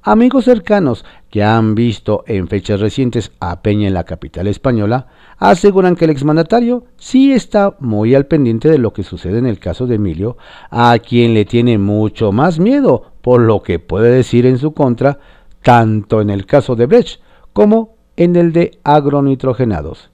Amigos 0.02 0.44
cercanos 0.44 1.04
que 1.28 1.42
han 1.42 1.74
visto 1.74 2.22
en 2.28 2.46
fechas 2.46 2.78
recientes 2.78 3.32
a 3.40 3.60
Peña 3.60 3.88
en 3.88 3.94
la 3.94 4.04
capital 4.04 4.46
española 4.46 5.08
aseguran 5.36 5.96
que 5.96 6.04
el 6.04 6.12
exmandatario 6.12 6.84
sí 6.96 7.32
está 7.32 7.76
muy 7.80 8.14
al 8.14 8.26
pendiente 8.26 8.70
de 8.70 8.78
lo 8.78 8.92
que 8.92 9.02
sucede 9.02 9.38
en 9.38 9.46
el 9.46 9.58
caso 9.58 9.88
de 9.88 9.96
Emilio, 9.96 10.36
a 10.70 10.96
quien 11.00 11.34
le 11.34 11.44
tiene 11.44 11.76
mucho 11.76 12.30
más 12.30 12.60
miedo 12.60 13.09
por 13.22 13.40
lo 13.40 13.62
que 13.62 13.78
puede 13.78 14.10
decir 14.10 14.46
en 14.46 14.58
su 14.58 14.72
contra, 14.72 15.18
tanto 15.62 16.20
en 16.20 16.30
el 16.30 16.46
caso 16.46 16.76
de 16.76 16.86
Brecht 16.86 17.20
como 17.52 17.94
en 18.16 18.36
el 18.36 18.52
de 18.52 18.78
agronitrogenados, 18.84 20.10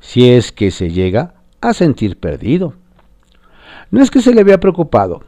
si 0.00 0.30
es 0.30 0.52
que 0.52 0.70
se 0.70 0.90
llega 0.90 1.34
a 1.60 1.74
sentir 1.74 2.18
perdido. 2.18 2.74
No 3.90 4.02
es 4.02 4.10
que 4.10 4.20
se 4.20 4.34
le 4.34 4.44
vea 4.44 4.60
preocupado, 4.60 5.22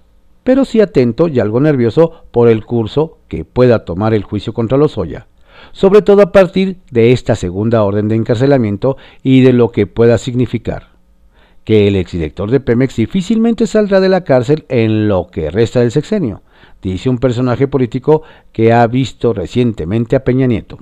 pero 0.45 0.65
sí 0.65 0.81
atento 0.81 1.29
y 1.29 1.41
algo 1.41 1.61
nervioso 1.61 2.25
por 2.31 2.49
el 2.49 2.65
curso 2.65 3.19
que 3.29 3.45
pueda 3.45 3.85
tomar 3.85 4.15
el 4.15 4.23
juicio 4.23 4.53
contra 4.53 4.79
Lozoya, 4.79 5.27
sobre 5.73 6.03
todo 6.03 6.23
a 6.23 6.33
partir 6.33 6.79
de 6.91 7.13
esta 7.13 7.37
segunda 7.37 7.83
orden 7.83 8.09
de 8.09 8.17
encarcelamiento 8.17 8.97
y 9.23 9.43
de 9.43 9.53
lo 9.53 9.71
que 9.71 9.87
pueda 9.87 10.19
significar. 10.19 10.89
Que 11.65 11.89
el 11.89 11.97
exdirector 11.97 12.51
de 12.51 12.61
Pemex 12.61 12.97
difícilmente 12.97 13.67
saldrá 13.67 14.01
de 14.01 14.09
la 14.09 14.25
cárcel 14.25 14.65
en 14.69 15.09
lo 15.09 15.29
que 15.29 15.51
resta 15.51 15.81
del 15.81 15.91
sexenio, 15.91 16.43
dice 16.83 17.09
un 17.09 17.19
personaje 17.19 17.69
político 17.69 18.23
que 18.53 18.73
ha 18.73 18.87
visto 18.87 19.33
recientemente 19.33 20.17
a 20.17 20.25
Peña 20.25 20.47
Nieto. 20.47 20.79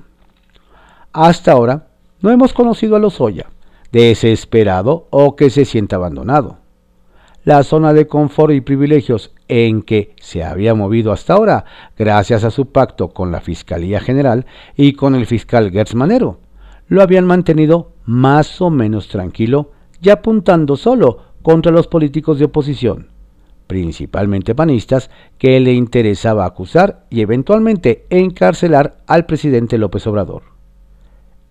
Hasta 1.13 1.51
ahora 1.51 1.87
no 2.21 2.31
hemos 2.31 2.53
conocido 2.53 2.95
a 2.95 2.99
Lozoya, 2.99 3.47
desesperado 3.91 5.07
o 5.09 5.35
que 5.35 5.49
se 5.49 5.65
sienta 5.65 5.95
abandonado 5.95 6.59
la 7.49 7.63
zona 7.63 7.93
de 7.93 8.07
confort 8.07 8.53
y 8.53 8.61
privilegios 8.61 9.31
en 9.47 9.81
que 9.81 10.13
se 10.19 10.43
había 10.43 10.75
movido 10.75 11.11
hasta 11.11 11.33
ahora, 11.33 11.65
gracias 11.97 12.43
a 12.43 12.51
su 12.51 12.67
pacto 12.67 13.09
con 13.09 13.31
la 13.31 13.41
Fiscalía 13.41 13.99
General 13.99 14.45
y 14.75 14.93
con 14.93 15.15
el 15.15 15.25
fiscal 15.25 15.71
Gertz 15.71 15.95
Manero. 15.95 16.39
Lo 16.87 17.01
habían 17.01 17.25
mantenido 17.25 17.93
más 18.05 18.61
o 18.61 18.69
menos 18.69 19.07
tranquilo 19.07 19.71
y 20.01 20.09
apuntando 20.09 20.75
solo 20.75 21.23
contra 21.41 21.71
los 21.71 21.87
políticos 21.87 22.39
de 22.39 22.45
oposición, 22.45 23.07
principalmente 23.69 24.55
panistas, 24.55 25.11
que 25.37 25.59
le 25.59 25.73
interesaba 25.73 26.43
acusar 26.43 27.05
y 27.11 27.21
eventualmente 27.21 28.07
encarcelar 28.09 28.97
al 29.05 29.27
presidente 29.27 29.77
López 29.77 30.07
Obrador. 30.07 30.41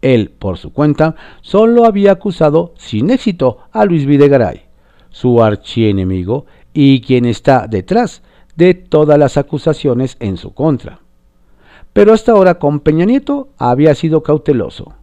Él, 0.03 0.33
por 0.37 0.59
su 0.59 0.73
cuenta, 0.73 1.15
solo 1.43 1.85
había 1.85 2.11
acusado 2.11 2.75
sin 2.77 3.11
éxito 3.11 3.59
a 3.71 3.85
Luis 3.85 4.05
Videgaray 4.05 4.63
su 5.11 5.41
archienemigo 5.45 6.47
y 6.75 7.03
quien 7.03 7.25
está 7.25 7.69
detrás 7.69 8.23
de 8.57 8.75
todas 8.75 9.17
las 9.17 9.37
acusaciones 9.37 10.17
en 10.19 10.39
su 10.39 10.53
contra. 10.55 10.99
Pero 11.93 12.13
hasta 12.13 12.33
ahora 12.33 12.59
con 12.59 12.81
Peña 12.81 13.05
Nieto 13.05 13.51
había 13.59 13.95
sido 13.95 14.25
cauteloso, 14.25 14.95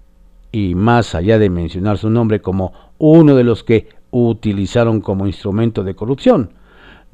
y 0.51 0.75
más 0.75 1.15
allá 1.15 1.39
de 1.39 1.49
mencionar 1.49 1.97
su 1.97 2.09
nombre 2.09 2.41
como 2.41 2.73
uno 2.97 3.35
de 3.35 3.45
los 3.45 3.63
que 3.63 3.87
utilizaron 4.11 4.99
como 4.99 5.27
instrumento 5.27 5.85
de 5.85 5.95
corrupción, 5.95 6.51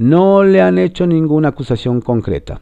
no 0.02 0.44
le 0.44 0.62
han 0.62 0.78
hecho 0.78 1.08
ninguna 1.08 1.50
acusación 1.50 2.02
concreta. 2.02 2.62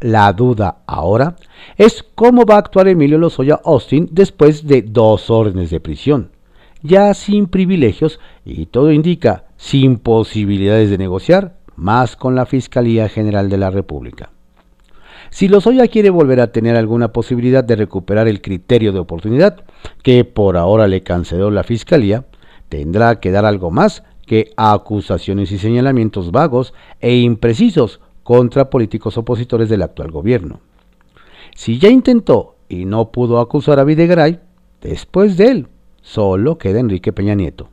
La 0.00 0.32
duda 0.32 0.78
ahora 0.86 1.36
es 1.76 2.04
cómo 2.14 2.44
va 2.44 2.56
a 2.56 2.58
actuar 2.58 2.88
Emilio 2.88 3.18
Lozoya 3.18 3.60
Austin 3.64 4.08
después 4.10 4.66
de 4.66 4.82
dos 4.82 5.30
órdenes 5.30 5.70
de 5.70 5.80
prisión 5.80 6.30
ya 6.82 7.14
sin 7.14 7.46
privilegios 7.46 8.20
y 8.44 8.66
todo 8.66 8.92
indica 8.92 9.44
sin 9.56 9.98
posibilidades 9.98 10.90
de 10.90 10.98
negociar 10.98 11.54
más 11.76 12.16
con 12.16 12.34
la 12.34 12.46
Fiscalía 12.46 13.08
General 13.08 13.48
de 13.48 13.58
la 13.58 13.70
República. 13.70 14.30
Si 15.30 15.48
Lozoya 15.48 15.88
quiere 15.88 16.10
volver 16.10 16.40
a 16.40 16.52
tener 16.52 16.76
alguna 16.76 17.12
posibilidad 17.12 17.64
de 17.64 17.76
recuperar 17.76 18.28
el 18.28 18.42
criterio 18.42 18.92
de 18.92 18.98
oportunidad 18.98 19.64
que 20.02 20.24
por 20.24 20.56
ahora 20.56 20.88
le 20.88 21.02
canceló 21.02 21.50
la 21.50 21.62
Fiscalía, 21.62 22.26
tendrá 22.68 23.18
que 23.20 23.30
dar 23.30 23.46
algo 23.46 23.70
más 23.70 24.02
acusaciones 24.56 25.52
y 25.52 25.58
señalamientos 25.58 26.30
vagos 26.30 26.74
e 27.00 27.16
imprecisos 27.16 28.00
contra 28.22 28.70
políticos 28.70 29.18
opositores 29.18 29.68
del 29.68 29.82
actual 29.82 30.10
gobierno. 30.10 30.60
Si 31.54 31.78
ya 31.78 31.88
intentó 31.88 32.56
y 32.68 32.84
no 32.84 33.10
pudo 33.10 33.40
acusar 33.40 33.78
a 33.78 33.84
Videgaray, 33.84 34.40
después 34.80 35.36
de 35.36 35.46
él 35.50 35.68
Solo 36.02 36.58
queda 36.58 36.80
Enrique 36.80 37.12
Peña 37.12 37.34
Nieto. 37.34 37.68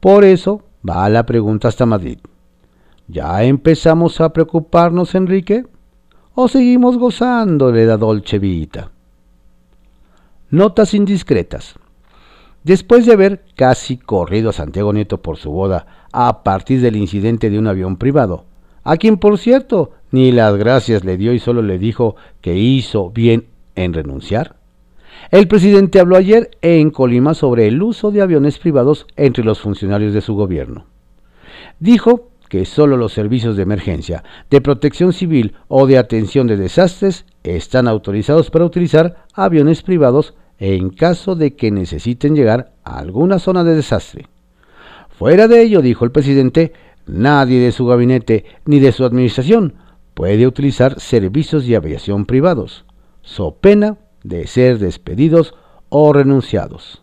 Por 0.00 0.24
eso 0.24 0.62
va 0.88 1.08
la 1.08 1.26
pregunta 1.26 1.68
hasta 1.68 1.84
Madrid. 1.84 2.18
¿Ya 3.08 3.42
empezamos 3.42 4.20
a 4.20 4.32
preocuparnos, 4.32 5.14
Enrique? 5.14 5.66
¿O 6.34 6.48
seguimos 6.48 6.96
gozándole 6.96 7.84
la 7.84 7.96
dolce 7.96 8.38
vita? 8.38 8.90
Notas 10.50 10.94
indiscretas. 10.94 11.74
Después 12.64 13.04
de 13.04 13.12
haber 13.12 13.44
casi 13.56 13.98
corrido 13.98 14.48
a 14.48 14.54
Santiago 14.54 14.92
Nieto 14.94 15.20
por 15.20 15.36
su 15.36 15.50
boda 15.50 15.86
a 16.12 16.42
partir 16.42 16.80
del 16.80 16.96
incidente 16.96 17.50
de 17.50 17.58
un 17.58 17.66
avión 17.66 17.96
privado, 17.96 18.46
a 18.82 18.96
quien 18.96 19.18
por 19.18 19.38
cierto 19.38 19.92
ni 20.10 20.32
las 20.32 20.56
gracias 20.56 21.04
le 21.04 21.18
dio 21.18 21.34
y 21.34 21.38
solo 21.38 21.60
le 21.60 21.78
dijo 21.78 22.16
que 22.40 22.56
hizo 22.56 23.10
bien 23.10 23.48
en 23.74 23.92
renunciar, 23.92 24.56
el 25.30 25.46
presidente 25.46 26.00
habló 26.00 26.16
ayer 26.16 26.50
en 26.62 26.90
Colima 26.90 27.34
sobre 27.34 27.66
el 27.66 27.82
uso 27.82 28.10
de 28.10 28.22
aviones 28.22 28.58
privados 28.58 29.06
entre 29.16 29.44
los 29.44 29.60
funcionarios 29.60 30.14
de 30.14 30.22
su 30.22 30.34
gobierno. 30.34 30.86
Dijo 31.80 32.30
que 32.48 32.64
solo 32.64 32.96
los 32.96 33.12
servicios 33.12 33.56
de 33.56 33.62
emergencia, 33.62 34.24
de 34.48 34.60
protección 34.60 35.12
civil 35.12 35.54
o 35.68 35.86
de 35.86 35.98
atención 35.98 36.46
de 36.46 36.56
desastres 36.56 37.26
están 37.42 37.88
autorizados 37.88 38.50
para 38.50 38.64
utilizar 38.64 39.16
aviones 39.34 39.82
privados 39.82 40.34
en 40.58 40.90
caso 40.90 41.34
de 41.34 41.54
que 41.54 41.70
necesiten 41.70 42.34
llegar 42.34 42.72
a 42.84 42.98
alguna 42.98 43.38
zona 43.38 43.64
de 43.64 43.74
desastre. 43.74 44.28
Fuera 45.10 45.48
de 45.48 45.62
ello, 45.62 45.82
dijo 45.82 46.04
el 46.04 46.10
presidente, 46.10 46.72
nadie 47.06 47.60
de 47.60 47.72
su 47.72 47.86
gabinete 47.86 48.44
ni 48.64 48.80
de 48.80 48.92
su 48.92 49.04
administración 49.04 49.74
puede 50.14 50.46
utilizar 50.46 51.00
servicios 51.00 51.66
de 51.66 51.76
aviación 51.76 52.24
privados, 52.24 52.84
so 53.22 53.56
pena 53.56 53.98
de 54.22 54.46
ser 54.46 54.78
despedidos 54.78 55.54
o 55.88 56.12
renunciados. 56.12 57.02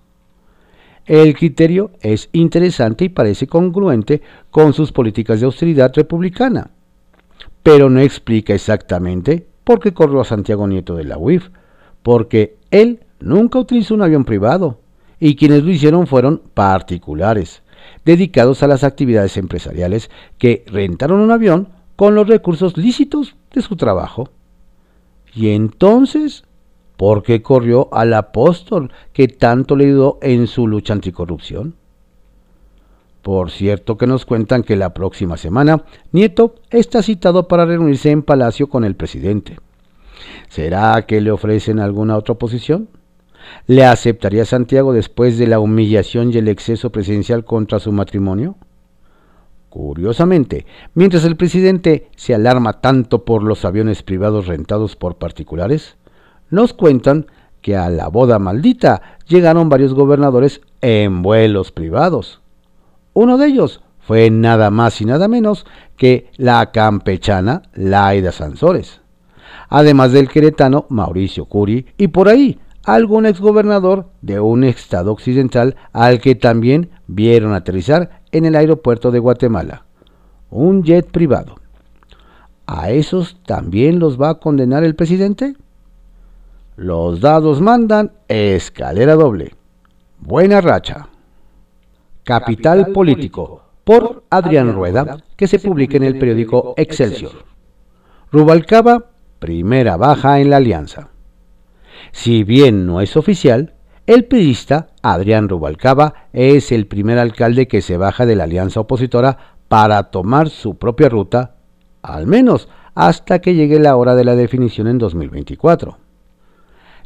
El 1.05 1.35
criterio 1.35 1.91
es 2.01 2.29
interesante 2.31 3.05
y 3.05 3.09
parece 3.09 3.47
congruente 3.47 4.21
con 4.49 4.73
sus 4.73 4.91
políticas 4.91 5.39
de 5.39 5.45
austeridad 5.45 5.91
republicana, 5.93 6.71
pero 7.63 7.89
no 7.89 7.99
explica 7.99 8.53
exactamente 8.53 9.45
por 9.63 9.79
qué 9.79 9.93
corrió 9.93 10.21
a 10.21 10.25
Santiago 10.25 10.67
Nieto 10.67 10.95
de 10.95 11.03
la 11.03 11.17
UIF, 11.17 11.49
porque 12.03 12.55
él 12.71 13.01
nunca 13.21 13.59
utilizó 13.59 13.93
un 13.93 14.01
avión 14.01 14.25
privado 14.25 14.79
y 15.19 15.35
quienes 15.35 15.63
lo 15.63 15.71
hicieron 15.71 16.07
fueron 16.07 16.41
particulares, 16.53 17.61
dedicados 18.03 18.63
a 18.63 18.67
las 18.67 18.83
actividades 18.83 19.37
empresariales 19.37 20.09
que 20.37 20.63
rentaron 20.67 21.19
un 21.19 21.31
avión 21.31 21.69
con 21.95 22.15
los 22.15 22.27
recursos 22.27 22.77
lícitos 22.77 23.35
de 23.53 23.61
su 23.61 23.75
trabajo. 23.75 24.29
Y 25.33 25.49
entonces, 25.49 26.43
¿por 26.97 27.23
qué 27.23 27.41
corrió 27.41 27.89
al 27.93 28.13
apóstol 28.13 28.91
que 29.13 29.27
tanto 29.27 29.75
le 29.75 29.85
ayudó 29.85 30.17
en 30.21 30.47
su 30.47 30.67
lucha 30.67 30.93
anticorrupción? 30.93 31.75
Por 33.21 33.51
cierto 33.51 33.97
que 33.97 34.07
nos 34.07 34.25
cuentan 34.25 34.63
que 34.63 34.75
la 34.75 34.95
próxima 34.95 35.37
semana 35.37 35.83
Nieto 36.11 36.55
está 36.71 37.03
citado 37.03 37.47
para 37.47 37.65
reunirse 37.65 38.09
en 38.09 38.23
Palacio 38.23 38.67
con 38.67 38.83
el 38.83 38.95
presidente. 38.95 39.59
¿Será 40.49 41.05
que 41.05 41.21
le 41.21 41.31
ofrecen 41.31 41.79
alguna 41.79 42.17
otra 42.17 42.35
posición? 42.35 42.89
¿Le 43.67 43.85
aceptaría 43.85 44.45
Santiago 44.45 44.93
después 44.93 45.37
de 45.37 45.47
la 45.47 45.59
humillación 45.59 46.33
y 46.33 46.37
el 46.37 46.47
exceso 46.47 46.91
presidencial 46.91 47.45
contra 47.45 47.79
su 47.79 47.91
matrimonio? 47.91 48.55
Curiosamente, 49.69 50.65
mientras 50.95 51.23
el 51.23 51.37
presidente 51.37 52.09
se 52.17 52.35
alarma 52.35 52.81
tanto 52.81 53.23
por 53.23 53.43
los 53.43 53.63
aviones 53.63 54.03
privados 54.03 54.47
rentados 54.47 54.97
por 54.97 55.15
particulares, 55.15 55.95
nos 56.49 56.73
cuentan 56.73 57.27
que 57.61 57.77
a 57.77 57.89
la 57.89 58.09
boda 58.09 58.37
maldita 58.37 59.17
llegaron 59.27 59.69
varios 59.69 59.93
gobernadores 59.93 60.61
en 60.81 61.21
vuelos 61.21 61.71
privados. 61.71 62.41
Uno 63.13 63.37
de 63.37 63.47
ellos 63.47 63.81
fue 63.99 64.29
nada 64.29 64.71
más 64.71 64.99
y 64.99 65.05
nada 65.05 65.27
menos 65.27 65.65
que 65.95 66.29
la 66.35 66.71
campechana 66.71 67.61
Laida 67.73 68.31
Sansores, 68.31 69.01
además 69.69 70.11
del 70.11 70.27
queretano 70.27 70.85
Mauricio 70.89 71.45
Curi 71.45 71.85
y 71.97 72.09
por 72.09 72.27
ahí 72.27 72.59
algún 72.83 73.25
exgobernador 73.25 74.09
de 74.21 74.39
un 74.39 74.63
estado 74.63 75.11
occidental 75.11 75.75
al 75.93 76.19
que 76.19 76.35
también 76.35 76.89
vieron 77.07 77.53
aterrizar 77.53 78.21
en 78.31 78.45
el 78.45 78.55
aeropuerto 78.55 79.11
de 79.11 79.19
Guatemala, 79.19 79.85
un 80.49 80.83
jet 80.83 81.09
privado. 81.09 81.55
¿A 82.65 82.91
esos 82.91 83.37
también 83.45 83.99
los 83.99 84.19
va 84.19 84.29
a 84.29 84.39
condenar 84.39 84.83
el 84.83 84.95
presidente? 84.95 85.55
Los 86.77 87.19
dados 87.19 87.61
mandan 87.61 88.13
escalera 88.27 89.15
doble. 89.15 89.53
Buena 90.19 90.61
racha. 90.61 91.09
Capital 92.23 92.87
Político, 92.93 93.63
por 93.83 94.23
Adrián 94.29 94.73
Rueda, 94.73 95.17
que 95.35 95.47
se 95.47 95.59
publica 95.59 95.97
en 95.97 96.03
el 96.03 96.17
periódico 96.17 96.73
Excelsior. 96.77 97.31
Rubalcaba, 98.31 99.07
primera 99.39 99.97
baja 99.97 100.39
en 100.39 100.49
la 100.49 100.57
alianza. 100.57 101.10
Si 102.11 102.43
bien 102.43 102.85
no 102.85 103.01
es 103.01 103.17
oficial, 103.17 103.73
el 104.07 104.25
periodista 104.25 104.87
Adrián 105.01 105.47
Rubalcaba 105.47 106.27
es 106.33 106.71
el 106.71 106.87
primer 106.87 107.17
alcalde 107.17 107.67
que 107.67 107.81
se 107.81 107.97
baja 107.97 108.25
de 108.25 108.35
la 108.35 108.43
alianza 108.43 108.81
opositora 108.81 109.37
para 109.67 110.03
tomar 110.11 110.49
su 110.49 110.77
propia 110.77 111.07
ruta, 111.07 111.55
al 112.01 112.27
menos 112.27 112.67
hasta 112.93 113.39
que 113.39 113.55
llegue 113.55 113.79
la 113.79 113.95
hora 113.95 114.15
de 114.15 114.25
la 114.25 114.35
definición 114.35 114.87
en 114.87 114.97
2024. 114.97 115.97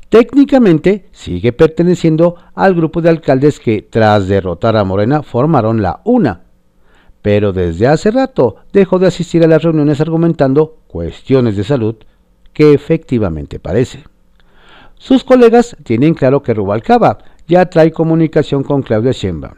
Técnicamente 0.09 1.09
sigue 1.11 1.51
perteneciendo 1.53 2.35
al 2.53 2.73
grupo 2.73 3.01
de 3.01 3.09
alcaldes 3.09 3.59
que 3.59 3.81
tras 3.81 4.27
derrotar 4.27 4.77
a 4.77 4.83
Morena 4.83 5.23
formaron 5.23 5.81
la 5.81 6.01
UNA, 6.05 6.41
pero 7.21 7.53
desde 7.53 7.87
hace 7.87 8.11
rato 8.11 8.55
dejó 8.71 8.99
de 8.99 9.07
asistir 9.07 9.43
a 9.43 9.47
las 9.47 9.61
reuniones 9.61 9.99
argumentando 10.01 10.77
cuestiones 10.87 11.57
de 11.57 11.63
salud 11.63 11.95
que 12.53 12.73
efectivamente 12.73 13.59
parece. 13.59 14.03
Sus 14.97 15.23
colegas 15.23 15.75
tienen 15.83 16.13
claro 16.13 16.41
que 16.41 16.53
Rubalcaba 16.53 17.19
ya 17.47 17.69
trae 17.69 17.91
comunicación 17.91 18.63
con 18.63 18.81
Claudia 18.81 19.11
Sheinbaum, 19.11 19.55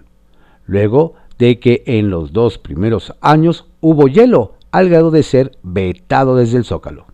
luego 0.65 1.13
de 1.37 1.59
que 1.59 1.83
en 1.85 2.09
los 2.09 2.33
dos 2.33 2.57
primeros 2.57 3.13
años 3.21 3.65
hubo 3.79 4.07
hielo 4.07 4.55
al 4.71 4.89
grado 4.89 5.11
de 5.11 5.23
ser 5.23 5.57
vetado 5.63 6.35
desde 6.35 6.57
el 6.57 6.65
Zócalo. 6.65 7.05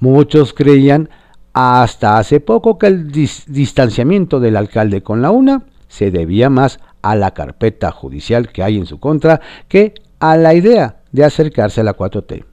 Muchos 0.00 0.52
creían 0.52 1.08
hasta 1.52 2.18
hace 2.18 2.40
poco 2.40 2.78
que 2.78 2.88
el 2.88 3.12
distanciamiento 3.12 4.40
del 4.40 4.56
alcalde 4.56 5.02
con 5.02 5.22
la 5.22 5.30
UNA 5.30 5.62
se 5.88 6.10
debía 6.10 6.50
más 6.50 6.80
a 7.02 7.14
la 7.14 7.32
carpeta 7.32 7.90
judicial 7.92 8.50
que 8.50 8.62
hay 8.62 8.78
en 8.78 8.86
su 8.86 8.98
contra 8.98 9.40
que 9.68 9.94
a 10.18 10.36
la 10.36 10.54
idea 10.54 11.02
de 11.12 11.24
acercarse 11.24 11.80
a 11.80 11.84
la 11.84 11.96
4T. 11.96 12.44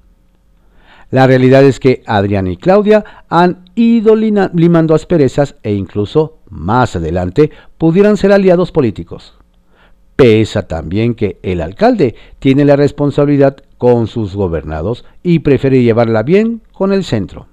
La 1.11 1.25
realidad 1.25 1.63
es 1.63 1.79
que 1.79 2.03
Adrián 2.05 2.47
y 2.47 2.57
Claudia 2.57 3.03
han 3.29 3.68
ido 3.79 4.15
limando 4.15 4.93
asperezas 4.93 5.55
e 5.63 5.73
incluso 5.73 6.39
más 6.49 6.95
adelante 6.95 7.51
pudieran 7.77 8.17
ser 8.17 8.31
aliados 8.31 8.71
políticos. 8.71 9.35
Pesa 10.15 10.67
también 10.67 11.15
que 11.15 11.39
el 11.43 11.61
alcalde 11.61 12.15
tiene 12.39 12.65
la 12.65 12.75
responsabilidad 12.75 13.57
con 13.77 14.07
sus 14.07 14.35
gobernados 14.35 15.05
y 15.23 15.39
prefiere 15.39 15.81
llevarla 15.81 16.23
bien 16.23 16.61
con 16.73 16.91
el 16.91 17.05
centro. 17.05 17.47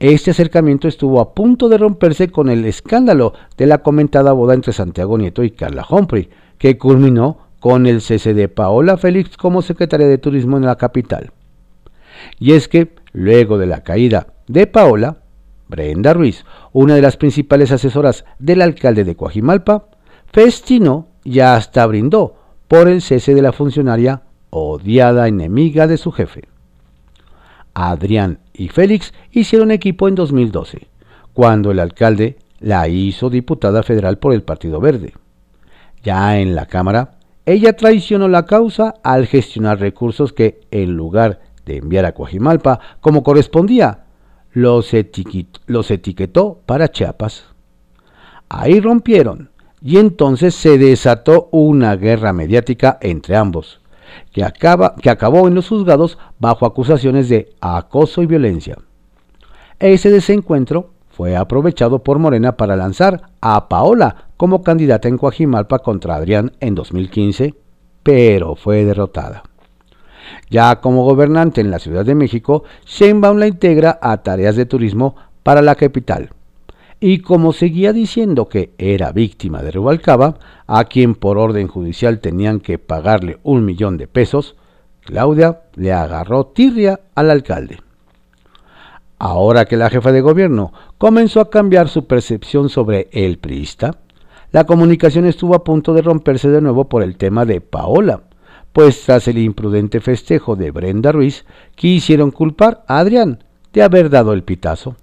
Este 0.00 0.32
acercamiento 0.32 0.88
estuvo 0.88 1.20
a 1.20 1.34
punto 1.34 1.68
de 1.68 1.78
romperse 1.78 2.28
con 2.28 2.48
el 2.48 2.64
escándalo 2.64 3.34
de 3.56 3.66
la 3.66 3.78
comentada 3.78 4.32
boda 4.32 4.54
entre 4.54 4.72
Santiago 4.72 5.16
Nieto 5.16 5.44
y 5.44 5.52
Carla 5.52 5.86
Humphrey, 5.88 6.28
que 6.58 6.76
culminó 6.76 7.38
con 7.60 7.86
el 7.86 8.00
cese 8.00 8.34
de 8.34 8.48
Paola 8.48 8.96
Félix 8.96 9.36
como 9.36 9.62
secretaria 9.62 10.08
de 10.08 10.18
Turismo 10.18 10.56
en 10.56 10.66
la 10.66 10.76
capital. 10.76 11.30
Y 12.40 12.54
es 12.54 12.66
que, 12.66 12.96
luego 13.12 13.58
de 13.58 13.66
la 13.66 13.84
caída 13.84 14.26
de 14.48 14.66
Paola, 14.66 15.18
Brenda 15.68 16.12
Ruiz, 16.14 16.44
una 16.72 16.94
de 16.94 17.02
las 17.02 17.16
principales 17.16 17.72
asesoras 17.72 18.24
del 18.38 18.62
alcalde 18.62 19.04
de 19.04 19.16
Coajimalpa, 19.16 19.86
festinó 20.32 21.08
y 21.24 21.40
hasta 21.40 21.86
brindó 21.86 22.34
por 22.68 22.88
el 22.88 23.02
cese 23.02 23.34
de 23.34 23.42
la 23.42 23.52
funcionaria 23.52 24.22
odiada 24.50 25.28
enemiga 25.28 25.86
de 25.86 25.96
su 25.96 26.12
jefe. 26.12 26.42
Adrián 27.74 28.40
y 28.52 28.68
Félix 28.68 29.14
hicieron 29.30 29.70
equipo 29.70 30.08
en 30.08 30.14
2012, 30.14 30.88
cuando 31.32 31.70
el 31.70 31.80
alcalde 31.80 32.36
la 32.60 32.86
hizo 32.88 33.30
diputada 33.30 33.82
federal 33.82 34.18
por 34.18 34.32
el 34.34 34.42
Partido 34.42 34.80
Verde. 34.80 35.14
Ya 36.02 36.38
en 36.38 36.54
la 36.54 36.66
Cámara, 36.66 37.18
ella 37.46 37.76
traicionó 37.76 38.28
la 38.28 38.46
causa 38.46 38.94
al 39.02 39.26
gestionar 39.26 39.80
recursos 39.80 40.32
que, 40.32 40.60
en 40.70 40.96
lugar 40.96 41.40
de 41.64 41.78
enviar 41.78 42.04
a 42.04 42.12
Coajimalpa 42.12 42.78
como 43.00 43.22
correspondía, 43.22 44.01
los, 44.52 44.92
etiquetó 44.94 46.60
para 46.66 46.90
Chiapas. 46.90 47.44
Ahí 48.48 48.80
rompieron 48.80 49.50
y 49.80 49.98
entonces 49.98 50.54
se 50.54 50.78
desató 50.78 51.48
una 51.50 51.96
guerra 51.96 52.32
mediática 52.32 52.98
entre 53.00 53.36
ambos, 53.36 53.80
que, 54.32 54.44
acaba, 54.44 54.94
que 54.96 55.10
acabó 55.10 55.48
en 55.48 55.54
los 55.54 55.68
juzgados 55.68 56.18
bajo 56.38 56.66
acusaciones 56.66 57.28
de 57.28 57.54
acoso 57.60 58.22
y 58.22 58.26
violencia. 58.26 58.76
Ese 59.78 60.10
desencuentro 60.10 60.90
fue 61.10 61.36
aprovechado 61.36 62.02
por 62.02 62.18
Morena 62.18 62.56
para 62.56 62.76
lanzar 62.76 63.30
a 63.40 63.68
Paola 63.68 64.28
como 64.36 64.62
candidata 64.62 65.08
en 65.08 65.18
Coajimalpa 65.18 65.80
contra 65.80 66.14
Adrián 66.14 66.52
en 66.60 66.74
2015, 66.74 67.54
pero 68.02 68.54
fue 68.54 68.84
derrotada. 68.84 69.42
Ya 70.52 70.82
como 70.82 71.04
gobernante 71.04 71.62
en 71.62 71.70
la 71.70 71.78
Ciudad 71.78 72.04
de 72.04 72.14
México, 72.14 72.64
Sheinbaum 72.84 73.38
la 73.38 73.46
integra 73.46 73.98
a 74.02 74.18
tareas 74.18 74.54
de 74.54 74.66
turismo 74.66 75.16
para 75.42 75.62
la 75.62 75.76
capital. 75.76 76.28
Y 77.00 77.20
como 77.20 77.54
seguía 77.54 77.94
diciendo 77.94 78.50
que 78.50 78.74
era 78.76 79.12
víctima 79.12 79.62
de 79.62 79.70
Rubalcaba, 79.70 80.34
a 80.66 80.84
quien 80.84 81.14
por 81.14 81.38
orden 81.38 81.68
judicial 81.68 82.20
tenían 82.20 82.60
que 82.60 82.78
pagarle 82.78 83.38
un 83.42 83.64
millón 83.64 83.96
de 83.96 84.06
pesos, 84.06 84.54
Claudia 85.00 85.62
le 85.74 85.90
agarró 85.94 86.44
tirria 86.44 87.00
al 87.14 87.30
alcalde. 87.30 87.78
Ahora 89.18 89.64
que 89.64 89.78
la 89.78 89.88
jefa 89.88 90.12
de 90.12 90.20
gobierno 90.20 90.74
comenzó 90.98 91.40
a 91.40 91.48
cambiar 91.48 91.88
su 91.88 92.06
percepción 92.06 92.68
sobre 92.68 93.08
el 93.12 93.38
priista, 93.38 93.96
la 94.50 94.64
comunicación 94.64 95.24
estuvo 95.24 95.54
a 95.54 95.64
punto 95.64 95.94
de 95.94 96.02
romperse 96.02 96.50
de 96.50 96.60
nuevo 96.60 96.90
por 96.90 97.02
el 97.02 97.16
tema 97.16 97.46
de 97.46 97.62
Paola, 97.62 98.24
pues 98.72 99.02
tras 99.04 99.28
el 99.28 99.38
imprudente 99.38 100.00
festejo 100.00 100.56
de 100.56 100.70
Brenda 100.70 101.12
Ruiz, 101.12 101.44
quisieron 101.74 102.30
culpar 102.30 102.84
a 102.86 102.98
Adrián 102.98 103.44
de 103.72 103.82
haber 103.82 104.10
dado 104.10 104.32
el 104.32 104.42
pitazo. 104.42 104.96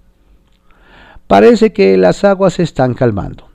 Parece 1.26 1.72
que 1.72 1.96
las 1.96 2.24
aguas 2.24 2.54
se 2.54 2.64
están 2.64 2.94
calmando, 2.94 3.48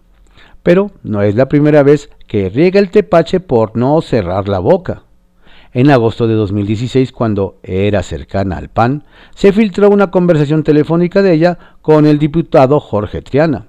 pero 0.63 0.91
no 1.03 1.21
es 1.21 1.35
la 1.35 1.49
primera 1.49 1.83
vez 1.83 2.09
que 2.27 2.49
riega 2.49 2.79
el 2.79 2.89
tepache 2.89 3.39
por 3.39 3.75
no 3.75 4.01
cerrar 4.01 4.47
la 4.47 4.59
boca. 4.59 5.03
En 5.73 5.91
agosto 5.91 6.25
de 6.25 6.35
2016, 6.35 7.11
cuando 7.11 7.57
era 7.61 8.01
cercana 8.01 8.55
al 8.55 8.69
PAN, 8.69 9.03
se 9.35 9.51
filtró 9.51 9.89
una 9.89 10.09
conversación 10.09 10.63
telefónica 10.63 11.21
de 11.21 11.33
ella 11.33 11.59
con 11.81 12.05
el 12.05 12.17
diputado 12.17 12.79
Jorge 12.79 13.21
Triana. 13.21 13.65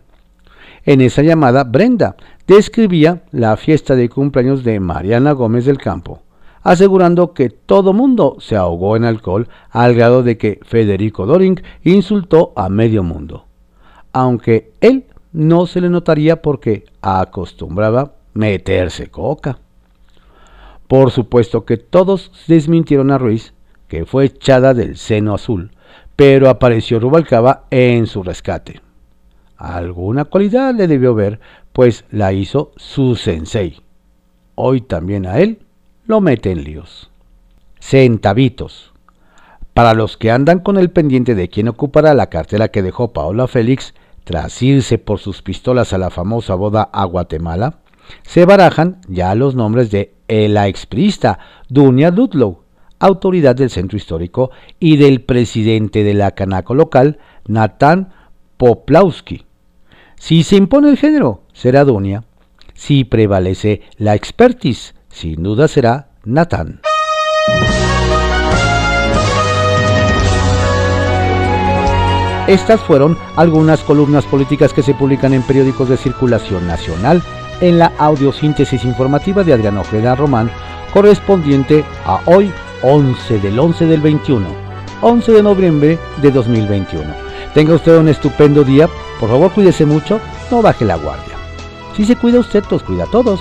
En 0.85 1.01
esa 1.01 1.23
llamada, 1.23 1.65
Brenda 1.65 2.15
describía 2.47 3.25
la 3.33 3.57
fiesta 3.57 3.97
de 3.97 4.09
cumpleaños 4.09 4.63
de 4.63 4.79
Mariana 4.79 5.33
Gómez 5.33 5.65
del 5.65 5.79
Campo, 5.79 6.23
asegurando 6.67 7.33
que 7.33 7.49
todo 7.49 7.93
mundo 7.93 8.39
se 8.41 8.57
ahogó 8.57 8.97
en 8.97 9.05
alcohol 9.05 9.49
al 9.71 9.95
grado 9.95 10.25
de 10.25 10.37
que 10.37 10.59
Federico 10.65 11.25
Doring 11.25 11.63
insultó 11.85 12.53
a 12.57 12.69
medio 12.69 13.05
mundo, 13.05 13.45
aunque 14.13 14.73
él 14.81 15.05
no 15.33 15.67
se 15.67 15.81
le 15.81 15.89
notaría 15.89 16.43
porque 16.43 16.87
acostumbraba 17.03 18.15
meterse 18.35 19.07
coca. 19.07 19.61
Por 20.89 21.13
supuesto 21.13 21.65
que 21.65 21.77
todos 21.77 22.33
desmintieron 22.49 23.13
a 23.13 23.19
Ruiz, 23.19 23.55
que 23.87 24.05
fue 24.05 24.25
echada 24.25 24.75
del 24.75 24.97
seno 24.97 25.35
azul, 25.35 25.71
pero 26.17 26.49
apareció 26.49 26.99
Rubalcaba 26.99 27.67
en 27.71 28.09
su 28.09 28.25
rescate. 28.25 28.81
Alguna 29.57 30.25
cualidad 30.25 30.75
le 30.75 30.89
debió 30.89 31.15
ver, 31.15 31.39
pues 31.73 32.05
la 32.11 32.33
hizo 32.33 32.73
su 32.75 33.15
sensei. 33.15 33.83
Hoy 34.57 34.81
también 34.81 35.27
a 35.27 35.39
él 35.39 35.61
lo 36.07 36.21
mete 36.21 36.51
en 36.51 36.65
líos. 36.65 37.11
Centavitos. 37.81 38.93
Para 39.75 39.93
los 39.93 40.17
que 40.17 40.31
andan 40.31 40.61
con 40.61 40.79
el 40.79 40.91
pendiente 40.91 41.35
de 41.35 41.49
quién 41.49 41.69
ocupará 41.69 42.15
la 42.15 42.31
cartera 42.31 42.69
que 42.69 42.83
dejó 42.83 43.13
Paola 43.13 43.47
Félix 43.47 43.95
tras 44.25 44.63
irse 44.63 44.99
por 44.99 45.19
sus 45.19 45.43
pistolas 45.43 45.93
a 45.93 45.99
la 45.99 46.11
famosa 46.11 46.55
boda 46.55 46.83
a 46.93 47.05
Guatemala, 47.05 47.81
se 48.23 48.45
barajan 48.45 49.01
ya 49.09 49.35
los 49.35 49.55
nombres 49.55 49.91
de 49.91 50.15
la 50.29 50.67
exprista 50.69 51.39
Dunia 51.69 52.11
Ludlow, 52.11 52.63
autoridad 52.99 53.55
del 53.55 53.71
centro 53.71 53.97
histórico, 53.97 54.51
y 54.81 54.97
del 54.97 55.21
presidente 55.21 56.05
de 56.05 56.15
la 56.15 56.31
Canaco 56.33 56.75
local, 56.75 57.19
Natán 57.47 58.13
Poplawski. 58.57 59.45
Si 60.17 60.43
se 60.43 60.57
impone 60.57 60.89
el 60.89 60.97
género, 60.97 61.43
será 61.53 61.85
Dunia. 61.85 62.25
Si 62.75 63.05
prevalece 63.05 63.83
la 63.99 64.15
expertise, 64.15 64.96
sin 65.17 65.43
duda 65.43 65.67
será 65.67 66.09
Natán. 66.25 66.81
Estas 72.47 72.81
fueron 72.83 73.17
algunas 73.35 73.81
columnas 73.81 74.25
políticas 74.27 74.73
que 74.73 74.83
se 74.83 74.95
publican 74.95 75.33
en 75.33 75.43
periódicos 75.43 75.89
de 75.89 75.97
circulación 75.97 76.67
nacional 76.67 77.23
en 77.61 77.79
la 77.79 77.93
audiosíntesis 77.99 78.85
informativa 78.85 79.43
de 79.43 79.55
Adriano 79.55 79.81
Ojeda 79.81 80.15
Román, 80.15 80.51
correspondiente 80.93 81.83
a 82.05 82.21
hoy 82.27 82.53
11 82.83 83.39
del 83.39 83.59
11 83.59 83.87
del 83.87 84.01
21, 84.03 84.47
11 85.01 85.33
de 85.33 85.43
noviembre 85.43 85.99
de 86.21 86.31
2021. 86.31 87.05
Tenga 87.55 87.75
usted 87.75 87.97
un 87.97 88.09
estupendo 88.09 88.65
día, 88.65 88.87
por 89.19 89.31
favor 89.31 89.51
cuídese 89.51 89.87
mucho, 89.87 90.21
no 90.51 90.61
baje 90.61 90.85
la 90.85 90.97
guardia. 90.97 91.37
Si 91.97 92.05
se 92.05 92.17
cuida 92.17 92.39
usted, 92.39 92.63
pues 92.69 92.83
cuida 92.83 93.05
a 93.05 93.11
todos. 93.11 93.41